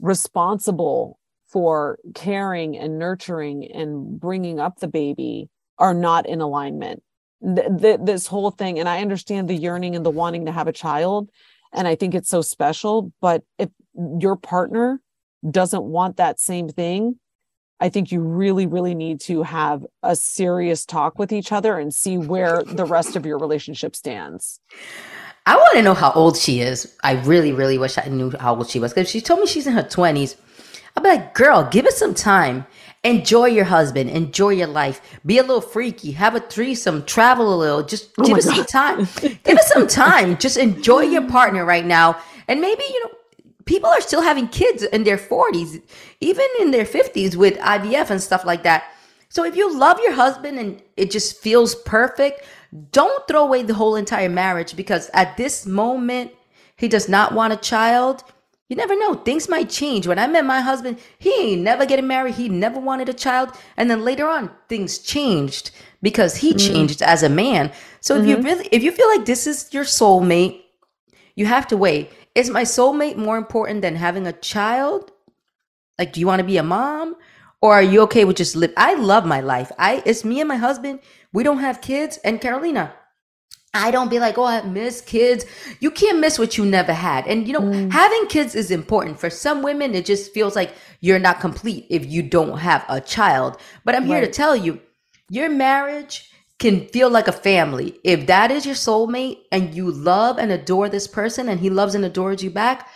responsible 0.00 1.18
for 1.48 1.98
caring 2.14 2.78
and 2.78 2.98
nurturing 2.98 3.70
and 3.72 4.18
bringing 4.18 4.60
up 4.60 4.78
the 4.78 4.88
baby 4.88 5.50
are 5.78 5.94
not 5.94 6.26
in 6.26 6.40
alignment. 6.40 7.02
Th- 7.42 7.68
th- 7.80 8.00
this 8.02 8.26
whole 8.26 8.50
thing 8.50 8.78
and 8.78 8.86
i 8.86 9.00
understand 9.00 9.48
the 9.48 9.54
yearning 9.54 9.96
and 9.96 10.04
the 10.04 10.10
wanting 10.10 10.44
to 10.44 10.52
have 10.52 10.68
a 10.68 10.74
child 10.74 11.30
and 11.72 11.86
i 11.88 11.94
think 11.94 12.14
it's 12.14 12.28
so 12.28 12.42
special 12.42 13.12
but 13.20 13.42
if 13.58 13.68
your 14.18 14.36
partner 14.36 15.00
doesn't 15.50 15.84
want 15.84 16.16
that 16.16 16.38
same 16.38 16.68
thing 16.68 17.16
i 17.80 17.88
think 17.88 18.12
you 18.12 18.20
really 18.20 18.66
really 18.66 18.94
need 18.94 19.20
to 19.20 19.42
have 19.42 19.84
a 20.02 20.14
serious 20.14 20.84
talk 20.84 21.18
with 21.18 21.32
each 21.32 21.52
other 21.52 21.78
and 21.78 21.94
see 21.94 22.18
where 22.18 22.62
the 22.62 22.84
rest 22.84 23.16
of 23.16 23.24
your 23.26 23.38
relationship 23.38 23.96
stands. 23.96 24.60
I 25.46 25.56
want 25.56 25.72
to 25.74 25.82
know 25.82 25.94
how 25.94 26.12
old 26.12 26.36
she 26.36 26.60
is. 26.60 26.94
I 27.02 27.12
really 27.22 27.52
really 27.52 27.78
wish 27.78 27.98
i 27.98 28.06
knew 28.08 28.30
how 28.38 28.54
old 28.56 28.68
she 28.68 28.78
was 28.78 28.92
because 28.92 29.08
she 29.08 29.20
told 29.20 29.40
me 29.40 29.46
she's 29.46 29.66
in 29.66 29.72
her 29.72 29.82
20s 29.82 30.36
i'd 30.96 31.02
be 31.02 31.08
like 31.08 31.34
girl 31.34 31.68
give 31.70 31.86
it 31.86 31.94
some 31.94 32.14
time 32.14 32.66
Enjoy 33.02 33.46
your 33.46 33.64
husband. 33.64 34.10
Enjoy 34.10 34.50
your 34.50 34.66
life. 34.66 35.00
Be 35.24 35.38
a 35.38 35.42
little 35.42 35.62
freaky. 35.62 36.12
Have 36.12 36.34
a 36.34 36.40
threesome. 36.40 37.04
Travel 37.06 37.54
a 37.54 37.56
little. 37.56 37.82
Just 37.82 38.10
oh 38.18 38.24
give 38.24 38.36
us 38.36 38.44
some 38.44 38.66
time. 38.66 39.08
give 39.44 39.56
us 39.56 39.68
some 39.68 39.86
time. 39.86 40.36
Just 40.36 40.58
enjoy 40.58 41.00
your 41.00 41.26
partner 41.26 41.64
right 41.64 41.86
now. 41.86 42.20
And 42.46 42.60
maybe, 42.60 42.82
you 42.82 43.04
know, 43.04 43.10
people 43.64 43.88
are 43.88 44.02
still 44.02 44.20
having 44.20 44.48
kids 44.48 44.82
in 44.82 45.04
their 45.04 45.16
40s, 45.16 45.80
even 46.20 46.46
in 46.60 46.72
their 46.72 46.84
50s 46.84 47.36
with 47.36 47.56
IVF 47.58 48.10
and 48.10 48.20
stuff 48.20 48.44
like 48.44 48.64
that. 48.64 48.84
So 49.30 49.44
if 49.44 49.56
you 49.56 49.74
love 49.74 49.98
your 50.00 50.12
husband 50.12 50.58
and 50.58 50.82
it 50.96 51.10
just 51.10 51.40
feels 51.40 51.74
perfect, 51.76 52.44
don't 52.92 53.26
throw 53.26 53.44
away 53.44 53.62
the 53.62 53.74
whole 53.74 53.96
entire 53.96 54.28
marriage 54.28 54.76
because 54.76 55.08
at 55.14 55.36
this 55.36 55.64
moment, 55.64 56.32
he 56.76 56.88
does 56.88 57.08
not 57.08 57.32
want 57.32 57.52
a 57.52 57.56
child 57.56 58.24
you 58.70 58.76
never 58.76 58.96
know. 58.96 59.14
Things 59.14 59.48
might 59.48 59.68
change. 59.68 60.06
When 60.06 60.20
I 60.20 60.28
met 60.28 60.46
my 60.46 60.60
husband, 60.60 61.00
he 61.18 61.34
ain't 61.34 61.62
never 61.62 61.84
getting 61.84 62.06
married. 62.06 62.36
He 62.36 62.48
never 62.48 62.78
wanted 62.78 63.08
a 63.08 63.12
child. 63.12 63.50
And 63.76 63.90
then 63.90 64.04
later 64.04 64.28
on, 64.28 64.48
things 64.68 64.98
changed 64.98 65.72
because 66.00 66.36
he 66.36 66.50
mm-hmm. 66.54 66.72
changed 66.72 67.02
as 67.02 67.24
a 67.24 67.28
man. 67.28 67.72
So 68.00 68.14
mm-hmm. 68.14 68.22
if 68.22 68.28
you 68.28 68.36
mm-hmm. 68.36 68.46
really, 68.46 68.68
if 68.70 68.84
you 68.84 68.92
feel 68.92 69.08
like 69.08 69.26
this 69.26 69.48
is 69.48 69.74
your 69.74 69.82
soulmate, 69.82 70.60
you 71.34 71.46
have 71.46 71.66
to 71.66 71.76
wait. 71.76 72.12
Is 72.36 72.48
my 72.48 72.62
soulmate 72.62 73.16
more 73.16 73.36
important 73.36 73.82
than 73.82 73.96
having 73.96 74.28
a 74.28 74.32
child? 74.32 75.10
Like, 75.98 76.12
do 76.12 76.20
you 76.20 76.28
want 76.28 76.38
to 76.38 76.46
be 76.46 76.56
a 76.56 76.62
mom? 76.62 77.16
Or 77.60 77.74
are 77.74 77.82
you 77.82 78.02
okay 78.02 78.24
with 78.24 78.36
just 78.36 78.54
live? 78.54 78.72
I 78.76 78.94
love 78.94 79.26
my 79.26 79.40
life. 79.40 79.72
I, 79.80 80.00
it's 80.06 80.24
me 80.24 80.38
and 80.38 80.48
my 80.48 80.56
husband. 80.56 81.00
We 81.32 81.42
don't 81.42 81.58
have 81.58 81.80
kids. 81.80 82.18
And 82.18 82.40
Carolina, 82.40 82.94
I 83.72 83.92
don't 83.92 84.10
be 84.10 84.18
like, 84.18 84.36
oh, 84.36 84.44
I 84.44 84.62
miss 84.62 85.00
kids. 85.00 85.44
You 85.78 85.92
can't 85.92 86.18
miss 86.18 86.38
what 86.38 86.58
you 86.58 86.66
never 86.66 86.92
had. 86.92 87.26
And, 87.28 87.46
you 87.46 87.52
know, 87.52 87.60
mm. 87.60 87.92
having 87.92 88.26
kids 88.26 88.56
is 88.56 88.70
important. 88.70 89.20
For 89.20 89.30
some 89.30 89.62
women, 89.62 89.94
it 89.94 90.04
just 90.04 90.32
feels 90.32 90.56
like 90.56 90.74
you're 91.00 91.20
not 91.20 91.40
complete 91.40 91.86
if 91.88 92.04
you 92.04 92.22
don't 92.22 92.58
have 92.58 92.84
a 92.88 93.00
child. 93.00 93.60
But 93.84 93.94
I'm 93.94 94.06
here 94.06 94.20
to 94.20 94.30
tell 94.30 94.56
you, 94.56 94.80
your 95.28 95.48
marriage 95.48 96.32
can 96.58 96.88
feel 96.88 97.10
like 97.10 97.28
a 97.28 97.32
family. 97.32 97.98
If 98.02 98.26
that 98.26 98.50
is 98.50 98.66
your 98.66 98.74
soulmate 98.74 99.38
and 99.52 99.72
you 99.72 99.90
love 99.90 100.38
and 100.38 100.50
adore 100.50 100.88
this 100.88 101.06
person 101.06 101.48
and 101.48 101.60
he 101.60 101.70
loves 101.70 101.94
and 101.94 102.04
adores 102.04 102.42
you 102.42 102.50
back, 102.50 102.88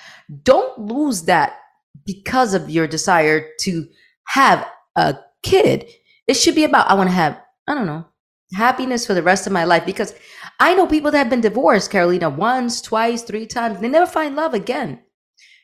don't 0.43 0.77
lose 0.79 1.23
that 1.23 1.57
because 2.05 2.53
of 2.53 2.69
your 2.69 2.89
desire 2.89 3.47
to 3.61 3.87
have 4.27 4.67
a 4.97 5.17
kid. 5.43 5.87
It 6.27 6.35
should 6.35 6.57
be 6.57 6.65
about, 6.65 6.91
I 6.91 6.95
want 6.95 7.09
to 7.09 7.15
have, 7.15 7.41
I 7.69 7.75
don't 7.75 7.87
know, 7.87 8.07
happiness 8.55 9.07
for 9.07 9.15
the 9.15 9.23
rest 9.23 9.47
of 9.47 9.53
my 9.53 9.65
life 9.65 9.85
because 9.85 10.15
I 10.61 10.75
know 10.75 10.87
people 10.87 11.11
that 11.11 11.19
have 11.19 11.31
been 11.31 11.41
divorced, 11.41 11.91
Carolina, 11.91 12.31
once, 12.31 12.81
twice, 12.81 13.23
three 13.23 13.47
times. 13.47 13.81
They 13.81 13.89
never 13.89 14.07
find 14.07 14.37
love 14.37 14.55
again. 14.55 15.01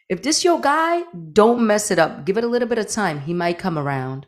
If 0.09 0.23
this 0.23 0.45
your 0.45 0.61
guy, 0.61 1.05
don't 1.33 1.67
mess 1.67 1.91
it 1.91 1.99
up. 1.99 2.25
Give 2.25 2.37
it 2.37 2.45
a 2.45 2.49
little 2.49 2.69
bit 2.69 2.79
of 2.79 2.89
time. 2.89 3.21
He 3.21 3.33
might 3.33 3.59
come 3.59 3.79
around. 3.79 4.27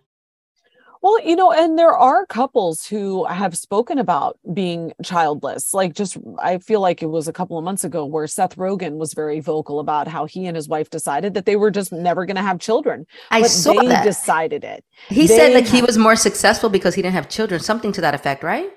Well, 1.03 1.21
you 1.27 1.35
know, 1.35 1.51
and 1.53 1.77
there 1.77 1.97
are 1.97 2.27
couples 2.27 2.87
who 2.87 3.25
have 3.27 3.59
spoken 3.59 3.99
about 3.99 4.39
being 4.55 4.93
childless. 5.03 5.75
Like, 5.75 5.95
just 5.95 6.17
I 6.39 6.59
feel 6.59 6.81
like 6.81 7.03
it 7.03 7.07
was 7.07 7.27
a 7.27 7.33
couple 7.33 7.59
of 7.59 7.65
months 7.65 7.83
ago 7.83 8.07
where 8.07 8.27
Seth 8.29 8.57
Rogen 8.57 8.99
was 8.99 9.13
very 9.13 9.41
vocal 9.41 9.81
about 9.81 10.07
how 10.07 10.27
he 10.27 10.47
and 10.47 10.55
his 10.55 10.69
wife 10.69 10.91
decided 10.91 11.35
that 11.35 11.45
they 11.45 11.57
were 11.57 11.73
just 11.73 11.93
never 11.93 12.25
going 12.25 12.37
to 12.37 12.43
have 12.43 12.61
children. 12.61 13.05
I 13.33 13.41
but 13.41 13.51
saw 13.51 13.73
they 13.75 13.89
that. 13.89 14.05
decided 14.05 14.63
it. 14.63 14.85
He 15.09 15.27
They 15.27 15.37
said 15.37 15.55
like 15.55 15.67
he 15.67 15.83
was 15.83 15.99
more 15.99 16.15
successful 16.15 16.69
because 16.71 16.95
he 16.95 17.03
didn't 17.03 17.15
have 17.15 17.29
children, 17.29 17.61
something 17.61 17.91
to 17.93 18.01
that 18.01 18.15
effect, 18.15 18.45
right? 18.45 18.71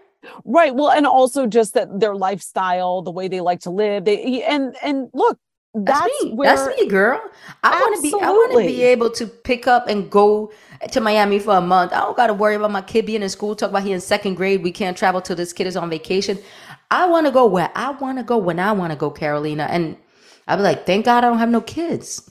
right. 0.45 0.73
Well, 0.73 0.89
and 0.89 1.05
also 1.05 1.45
just 1.45 1.75
that 1.75 1.99
their 1.99 2.15
lifestyle, 2.15 3.03
the 3.03 3.11
way 3.11 3.27
they 3.27 3.41
like 3.41 3.59
to 3.61 3.69
live. 3.69 4.05
They 4.05 4.41
and 4.43 4.75
and 4.81 5.09
look, 5.13 5.37
That's, 5.75 5.99
that's, 6.01 6.23
me. 6.23 6.33
where 6.33 6.55
That's 6.55 6.79
me, 6.79 6.87
girl. 6.87 7.21
I 7.63 7.71
want 7.79 7.97
to 7.97 8.01
be. 8.01 8.13
I 8.23 8.29
want 8.31 8.51
to 8.53 8.59
be 8.59 8.81
able 8.83 9.09
to 9.11 9.27
pick 9.27 9.67
up 9.67 9.87
and 9.89 10.09
go 10.09 10.51
to 10.91 11.01
Miami 11.01 11.39
for 11.39 11.55
a 11.57 11.61
month. 11.61 11.93
I 11.93 11.99
don't 12.01 12.17
got 12.17 12.27
to 12.27 12.33
worry 12.33 12.55
about 12.55 12.71
my 12.71 12.81
kid 12.81 13.05
being 13.05 13.23
in 13.23 13.29
school. 13.29 13.55
Talk 13.55 13.71
about 13.71 13.83
he 13.83 13.91
in 13.93 14.01
second 14.01 14.35
grade. 14.35 14.63
We 14.63 14.71
can't 14.71 14.97
travel 14.97 15.21
till 15.21 15.35
this 15.35 15.53
kid 15.53 15.67
is 15.67 15.77
on 15.77 15.89
vacation. 15.89 16.39
I 16.91 17.07
want 17.07 17.25
to 17.27 17.31
go 17.31 17.45
where 17.47 17.71
I 17.75 17.91
want 17.91 18.19
to 18.19 18.23
go 18.23 18.37
when 18.37 18.59
I 18.59 18.71
want 18.73 18.91
to 18.93 18.97
go, 18.97 19.11
Carolina. 19.11 19.67
And 19.69 19.97
I'd 20.47 20.57
be 20.57 20.63
like, 20.63 20.85
thank 20.85 21.05
God 21.05 21.23
I 21.23 21.29
don't 21.29 21.39
have 21.39 21.49
no 21.49 21.61
kids. 21.61 22.29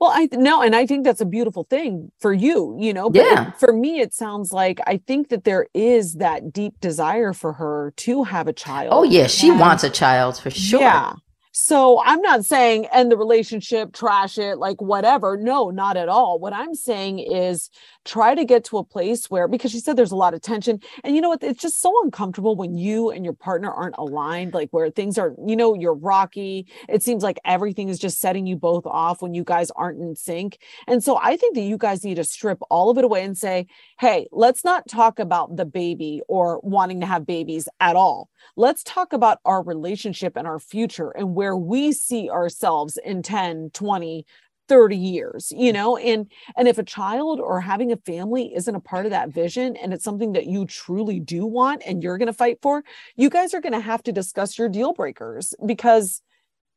Well, 0.00 0.12
I 0.14 0.28
no, 0.32 0.62
and 0.62 0.76
I 0.76 0.86
think 0.86 1.04
that's 1.04 1.20
a 1.22 1.26
beautiful 1.26 1.64
thing 1.64 2.12
for 2.20 2.32
you, 2.32 2.76
you 2.78 2.94
know. 2.94 3.10
But 3.10 3.22
it- 3.26 3.32
Yeah. 3.32 3.50
for 3.52 3.72
me, 3.72 4.00
it 4.00 4.14
sounds 4.14 4.52
like 4.52 4.80
I 4.86 4.98
think 5.06 5.30
that 5.30 5.44
there 5.44 5.66
is 5.74 6.14
that 6.14 6.52
deep 6.52 6.80
desire 6.80 7.32
for 7.32 7.54
her 7.54 7.92
to 7.98 8.24
have 8.24 8.48
a 8.48 8.52
child. 8.52 8.90
Oh 8.92 9.02
yeah, 9.04 9.26
she 9.26 9.50
And- 9.50 9.60
wants 9.60 9.84
a 9.84 9.90
child 9.90 10.38
for 10.38 10.50
sure. 10.50 10.80
Yeah. 10.80 11.14
So 11.60 12.00
I'm 12.04 12.22
not 12.22 12.44
saying 12.44 12.86
end 12.92 13.10
the 13.10 13.16
relationship, 13.16 13.92
trash 13.92 14.38
it, 14.38 14.58
like 14.58 14.80
whatever. 14.80 15.36
No, 15.36 15.70
not 15.70 15.96
at 15.96 16.08
all. 16.08 16.38
What 16.38 16.52
I'm 16.52 16.72
saying 16.72 17.18
is 17.18 17.68
try 18.04 18.36
to 18.36 18.44
get 18.44 18.62
to 18.66 18.78
a 18.78 18.84
place 18.84 19.28
where, 19.28 19.48
because 19.48 19.72
she 19.72 19.80
said 19.80 19.96
there's 19.96 20.12
a 20.12 20.16
lot 20.16 20.34
of 20.34 20.40
tension. 20.40 20.78
And 21.02 21.16
you 21.16 21.20
know 21.20 21.30
what? 21.30 21.42
It's 21.42 21.60
just 21.60 21.80
so 21.80 21.92
uncomfortable 22.04 22.54
when 22.54 22.78
you 22.78 23.10
and 23.10 23.24
your 23.24 23.34
partner 23.34 23.72
aren't 23.72 23.96
aligned, 23.98 24.54
like 24.54 24.68
where 24.70 24.88
things 24.88 25.18
are, 25.18 25.34
you 25.48 25.56
know, 25.56 25.74
you're 25.74 25.96
rocky. 25.96 26.68
It 26.88 27.02
seems 27.02 27.24
like 27.24 27.40
everything 27.44 27.88
is 27.88 27.98
just 27.98 28.20
setting 28.20 28.46
you 28.46 28.54
both 28.54 28.86
off 28.86 29.20
when 29.20 29.34
you 29.34 29.42
guys 29.42 29.72
aren't 29.72 30.00
in 30.00 30.14
sync. 30.14 30.58
And 30.86 31.02
so 31.02 31.18
I 31.20 31.36
think 31.36 31.56
that 31.56 31.62
you 31.62 31.76
guys 31.76 32.04
need 32.04 32.16
to 32.16 32.24
strip 32.24 32.60
all 32.70 32.88
of 32.88 32.98
it 32.98 33.04
away 33.04 33.24
and 33.24 33.36
say, 33.36 33.66
hey, 33.98 34.28
let's 34.30 34.62
not 34.62 34.86
talk 34.86 35.18
about 35.18 35.56
the 35.56 35.66
baby 35.66 36.22
or 36.28 36.60
wanting 36.62 37.00
to 37.00 37.06
have 37.06 37.26
babies 37.26 37.68
at 37.80 37.96
all 37.96 38.30
let's 38.56 38.82
talk 38.82 39.12
about 39.12 39.38
our 39.44 39.62
relationship 39.62 40.36
and 40.36 40.46
our 40.46 40.58
future 40.58 41.10
and 41.10 41.34
where 41.34 41.56
we 41.56 41.92
see 41.92 42.30
ourselves 42.30 42.98
in 43.04 43.22
10 43.22 43.70
20 43.72 44.26
30 44.68 44.96
years 44.96 45.52
you 45.56 45.72
know? 45.72 45.96
And 45.96 46.30
and 46.56 46.68
if 46.68 46.78
a 46.78 46.82
child 46.82 47.40
or 47.40 47.60
having 47.60 47.90
a 47.92 47.96
family 47.96 48.52
isn't 48.54 48.74
a 48.74 48.80
part 48.80 49.06
of 49.06 49.12
that 49.12 49.30
vision 49.30 49.76
and 49.76 49.92
it's 49.94 50.04
something 50.04 50.32
that 50.32 50.46
you 50.46 50.66
truly 50.66 51.20
do 51.20 51.46
want 51.46 51.82
and 51.86 52.02
you're 52.02 52.18
going 52.18 52.26
to 52.26 52.32
fight 52.32 52.58
for 52.60 52.84
you 53.16 53.30
guys 53.30 53.54
are 53.54 53.60
going 53.60 53.72
to 53.72 53.80
have 53.80 54.02
to 54.04 54.12
discuss 54.12 54.58
your 54.58 54.68
deal 54.68 54.92
breakers 54.92 55.54
because 55.64 56.22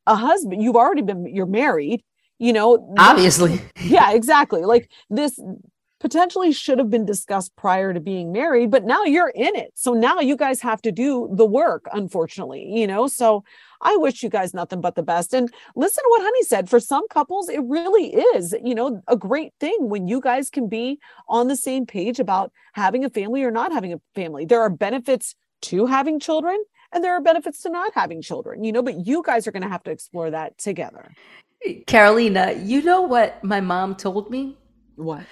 a 0.07 0.15
husband 0.15 0.63
you've 0.63 0.77
already 0.77 1.01
been 1.01 1.25
you're 1.25 1.45
married 1.45 2.01
you 2.41 2.53
know? 2.53 2.93
Obviously. 2.97 3.61
yeah 3.83 4.13
exactly. 4.13 4.65
Like 4.65 4.89
this 5.11 5.39
potentially 6.01 6.51
should 6.51 6.79
have 6.79 6.89
been 6.89 7.05
discussed 7.05 7.55
prior 7.55 7.93
to 7.93 7.99
being 7.99 8.31
married 8.31 8.71
but 8.71 8.83
now 8.83 9.03
you're 9.03 9.29
in 9.29 9.55
it. 9.55 9.71
So 9.75 9.93
now 9.93 10.19
you 10.19 10.35
guys 10.35 10.59
have 10.61 10.81
to 10.81 10.91
do 10.91 11.29
the 11.31 11.45
work 11.45 11.87
unfortunately 11.93 12.65
you 12.67 12.87
know? 12.87 13.07
So 13.07 13.43
i 13.81 13.95
wish 13.97 14.21
you 14.21 14.29
guys 14.29 14.53
nothing 14.53 14.81
but 14.81 14.95
the 14.95 15.03
best. 15.03 15.33
And 15.33 15.51
listen 15.75 16.03
to 16.03 16.07
what 16.09 16.23
honey 16.23 16.43
said. 16.43 16.69
For 16.69 16.79
some 16.79 17.07
couples 17.09 17.47
it 17.49 17.61
really 17.63 18.13
is 18.35 18.55
you 18.63 18.75
know 18.75 19.01
a 19.07 19.15
great 19.15 19.53
thing 19.59 19.77
when 19.79 20.07
you 20.07 20.19
guys 20.19 20.49
can 20.49 20.67
be 20.67 20.99
on 21.29 21.47
the 21.47 21.55
same 21.55 21.85
page 21.85 22.19
about 22.19 22.51
having 22.73 23.05
a 23.05 23.09
family 23.09 23.43
or 23.43 23.51
not 23.51 23.71
having 23.71 23.93
a 23.93 24.01
family. 24.15 24.45
There 24.45 24.61
are 24.61 24.69
benefits 24.69 25.35
to 25.63 25.85
having 25.85 26.19
children 26.19 26.57
and 26.91 27.03
there 27.03 27.13
are 27.13 27.21
benefits 27.21 27.61
to 27.61 27.69
not 27.69 27.93
having 27.93 28.21
children 28.21 28.63
you 28.63 28.71
know? 28.71 28.81
But 28.81 29.05
you 29.05 29.21
guys 29.23 29.47
are 29.47 29.51
going 29.51 29.63
to 29.63 29.69
have 29.69 29.83
to 29.83 29.91
explore 29.91 30.31
that 30.31 30.57
together. 30.57 31.13
Carolina, 31.85 32.55
you 32.57 32.81
know 32.81 33.03
what 33.03 33.43
my 33.43 33.61
mom 33.61 33.95
told 33.95 34.31
me? 34.31 34.57
what 35.01 35.25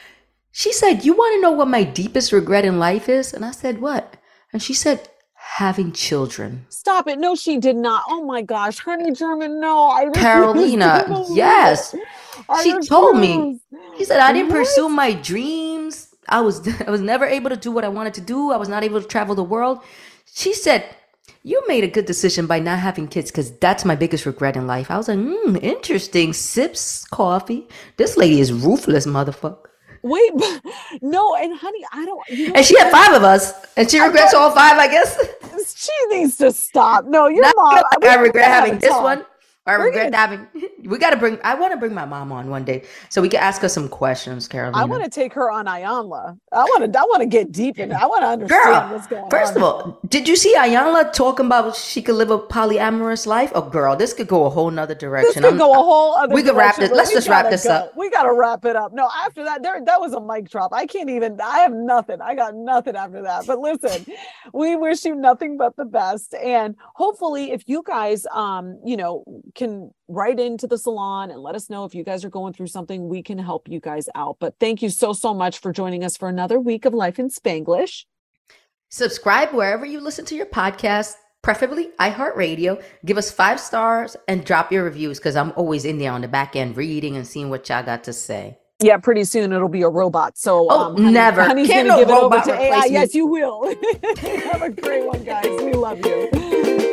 She 0.60 0.74
said, 0.74 1.06
You 1.06 1.14
want 1.14 1.36
to 1.38 1.42
know 1.42 1.52
what 1.52 1.70
my 1.70 1.86
deepest 1.86 2.34
regret 2.34 2.66
in 2.66 2.80
life 2.80 3.08
is? 3.08 3.34
And 3.34 3.46
I 3.46 3.52
said, 3.52 3.80
What? 3.80 4.18
And 4.52 4.62
she 4.62 4.74
said, 4.74 5.08
Having 5.34 5.94
children. 5.94 6.66
Stop 6.68 7.08
it. 7.08 7.18
No, 7.18 7.34
she 7.34 7.58
did 7.60 7.78
not. 7.78 8.04
Oh 8.10 8.26
my 8.26 8.42
gosh. 8.42 8.80
Honey 8.80 9.14
German, 9.14 9.62
no. 9.62 9.90
I 9.90 10.10
Carolina, 10.10 11.06
yes. 11.32 11.96
She 12.62 12.78
told 12.80 13.18
me. 13.20 13.62
He 13.96 14.04
said, 14.04 14.20
I 14.20 14.34
didn't 14.34 14.50
What? 14.50 14.58
pursue 14.58 14.90
my 14.90 15.14
dreams. 15.14 16.14
I 16.28 16.42
was 16.42 16.68
I 16.88 16.92
was 16.92 17.00
never 17.00 17.26
able 17.26 17.52
to 17.52 17.56
do 17.56 17.72
what 17.72 17.86
I 17.86 17.90
wanted 17.98 18.16
to 18.16 18.22
do. 18.22 18.52
I 18.52 18.58
was 18.58 18.68
not 18.68 18.84
able 18.84 19.02
to 19.02 19.08
travel 19.08 19.36
the 19.36 19.46
world. 19.56 19.80
She 20.26 20.54
said, 20.54 20.84
You 21.42 21.64
made 21.70 21.86
a 21.86 21.88
good 21.96 22.06
decision 22.06 22.48
by 22.48 22.60
not 22.60 22.80
having 22.80 23.08
kids 23.08 23.32
because 23.32 23.58
that's 23.60 23.86
my 23.86 23.96
biggest 23.96 24.26
regret 24.26 24.58
in 24.58 24.68
life. 24.68 24.92
I 24.92 24.98
was 24.98 25.08
like, 25.08 25.20
hmm, 25.20 25.56
interesting. 25.62 26.34
Sips 26.34 27.06
coffee. 27.06 27.70
This 27.96 28.18
lady 28.18 28.42
is 28.42 28.52
ruthless, 28.52 29.08
motherfucker. 29.08 29.69
Wait, 30.02 30.32
but- 30.36 30.62
no, 31.02 31.36
and 31.36 31.58
honey, 31.58 31.86
I 31.92 32.06
don't. 32.06 32.22
You 32.30 32.48
know 32.50 32.54
And 32.56 32.66
she 32.66 32.78
had 32.78 32.92
five 32.92 33.14
of 33.16 33.24
us, 33.24 33.54
and 33.78 33.90
she 33.90 34.00
regrets 34.00 34.34
all 34.34 34.52
five, 34.52 34.78
I 34.78 34.88
guess. 34.88 35.18
She 35.76 35.92
needs 36.10 36.38
to 36.38 36.52
stop. 36.52 37.06
No, 37.06 37.28
your 37.28 37.42
Not 37.44 37.56
mom. 37.58 37.74
like 37.76 38.00
we 38.02 38.08
I 38.08 38.16
regret 38.16 38.46
having 38.46 38.80
this 38.80 38.90
talk. 38.90 39.04
one. 39.04 39.26
I 39.70 39.78
We're 39.78 39.86
regret 39.86 40.12
gonna- 40.12 40.18
having. 40.18 40.48
We 40.86 40.98
got 40.98 41.12
to 41.12 41.18
bring. 41.18 41.38
I 41.44 41.54
want 41.56 41.72
to 41.74 41.78
bring 41.78 41.94
my 41.94 42.06
mom 42.06 42.32
on 42.32 42.50
one 42.50 42.64
day 42.64 42.84
so 43.10 43.22
we 43.22 43.30
can 43.30 43.42
ask 43.42 43.62
her 43.62 43.70
some 43.70 43.88
questions, 43.90 44.48
Carolina. 44.48 44.78
I 44.82 44.86
want 44.86 45.04
to 45.04 45.10
take 45.10 45.34
her 45.34 45.52
on 45.52 45.66
Iyanla. 45.66 46.40
I 46.52 46.64
want 46.64 46.92
to. 46.92 47.00
I 47.00 47.04
want 47.04 47.22
to 47.22 47.28
get 47.28 47.52
deep 47.52 47.78
in 47.78 47.92
it. 47.92 47.96
I 47.96 48.08
want 48.08 48.22
to 48.22 48.28
understand 48.28 48.66
Girl, 48.66 48.90
what's 48.94 49.06
going 49.08 49.24
on. 49.26 49.30
first 49.30 49.56
of 49.56 49.62
all, 49.62 50.00
did 50.08 50.28
you 50.28 50.36
see 50.36 50.56
Iyanla 50.56 51.14
talking 51.14 51.46
about 51.46 51.76
she 51.76 52.02
could 52.02 52.16
live 52.16 52.32
a 52.32 52.40
polyamorous 52.40 53.28
life? 53.28 53.52
Oh, 53.54 53.62
girl, 53.62 53.96
this 53.96 54.14
could 54.14 54.28
go 54.28 54.46
a 54.46 54.50
whole 54.50 54.72
nother 54.72 54.94
this 54.96 55.02
direction. 55.02 55.44
could 55.44 55.50
I'm- 55.50 55.58
go 55.58 55.72
a 55.72 55.76
whole 55.76 56.16
other. 56.16 56.34
we 56.34 56.42
could 56.44 56.56
wrap 56.56 56.76
direction, 56.78 56.90
this- 56.90 56.98
let's 56.98 57.12
just 57.12 57.28
wrap 57.28 57.50
this 57.52 57.66
go. 57.66 57.72
up. 57.74 57.96
We 57.98 58.10
got 58.10 58.24
to 58.24 58.34
wrap 58.34 58.66
it 58.66 58.76
up. 58.76 58.94
No, 58.94 59.10
after 59.26 59.44
that, 59.44 59.62
there 59.62 59.80
that 59.86 60.00
was 60.00 60.14
a 60.14 60.22
mic 60.22 60.50
drop. 60.50 60.74
I 60.74 60.86
can't 60.88 61.10
even. 61.10 61.40
I 61.42 61.60
have 61.60 61.74
nothing. 61.74 62.20
I 62.22 62.34
got 62.36 62.56
nothing 62.56 62.96
after 62.96 63.22
that. 63.24 63.46
But 63.46 63.60
listen, 63.60 64.06
we 64.54 64.76
wish 64.76 65.06
you 65.06 65.14
nothing 65.14 65.58
but 65.58 65.76
the 65.76 65.86
best, 65.86 66.34
and 66.36 66.76
hopefully, 66.96 67.52
if 67.52 67.64
you 67.68 67.84
guys, 67.86 68.26
um, 68.34 68.80
you 68.84 68.98
know, 68.98 69.24
can 69.60 69.94
write 70.08 70.40
into 70.40 70.66
the 70.66 70.78
salon 70.80 71.30
and 71.30 71.40
let 71.44 71.54
us 71.54 71.70
know 71.70 71.86
if 71.86 71.94
you 71.94 72.04
guys 72.04 72.26
are 72.26 72.30
going 72.30 72.54
through 72.54 72.68
something, 72.68 73.08
we 73.08 73.22
can 73.22 73.38
help 73.38 73.68
you 73.70 73.80
guys 73.80 74.10
out. 74.16 74.38
But 74.40 74.56
thank 74.60 74.82
you 74.82 74.90
so 74.90 75.14
so 75.14 75.34
much 75.36 75.60
for 75.60 75.72
joining 75.72 76.04
us 76.04 76.18
for 76.18 76.28
another 76.28 76.60
week 76.60 76.86
of 76.86 76.96
Life 76.96 77.20
in 77.20 77.30
Spanglish. 77.30 78.06
Subscribe 78.90 79.52
wherever 79.54 79.86
you 79.86 80.00
listen 80.02 80.26
to 80.26 80.36
your 80.36 80.48
podcast, 80.48 81.14
preferably 81.44 81.90
iHeartRadio. 82.00 82.82
Give 83.06 83.18
us 83.20 83.30
five 83.30 83.60
stars 83.60 84.16
and 84.28 84.44
drop 84.44 84.72
your 84.72 84.84
reviews 84.84 85.20
because 85.20 85.36
I'm 85.36 85.54
always 85.56 85.86
in 85.86 86.00
there 86.00 86.12
on 86.12 86.22
the 86.22 86.28
back 86.28 86.56
end 86.56 86.76
reading 86.76 87.16
and 87.16 87.28
seeing 87.28 87.52
what 87.52 87.70
y'all 87.70 87.84
got 87.84 88.04
to 88.06 88.14
say. 88.14 88.58
Yeah, 88.82 88.98
pretty 88.98 89.26
soon 89.26 89.52
it'll 89.52 89.68
be 89.70 89.82
a 89.82 89.90
robot. 89.90 90.38
So 90.38 90.66
Oh, 90.72 90.80
um, 90.86 90.96
Honey- 90.96 91.12
never. 91.12 91.44
Honey's 91.44 91.68
Can't 91.68 91.88
gonna 91.88 92.00
no 92.02 92.06
give 92.08 92.10
it 92.16 92.18
over 92.18 92.36
robot 92.38 92.46
to 92.46 92.54
AI. 92.60 92.82
me. 92.88 92.92
Yes, 92.94 93.14
you 93.14 93.28
will. 93.28 93.66
Have 94.52 94.62
a 94.62 94.70
great 94.70 95.06
one, 95.06 95.24
guys. 95.24 95.46
We 95.48 95.74
love 95.74 96.04
you. 96.06 96.89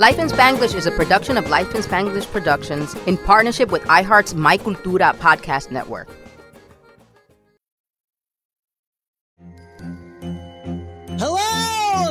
Life 0.00 0.20
in 0.20 0.28
Spanglish 0.28 0.76
is 0.76 0.86
a 0.86 0.92
production 0.92 1.36
of 1.36 1.50
Life 1.50 1.74
in 1.74 1.82
Spanglish 1.82 2.30
Productions 2.30 2.94
in 3.08 3.16
partnership 3.16 3.72
with 3.72 3.82
iHeart's 3.86 4.32
My 4.32 4.56
Cultura 4.56 5.12
podcast 5.16 5.72
network. 5.72 6.08
Hello, 11.18 11.47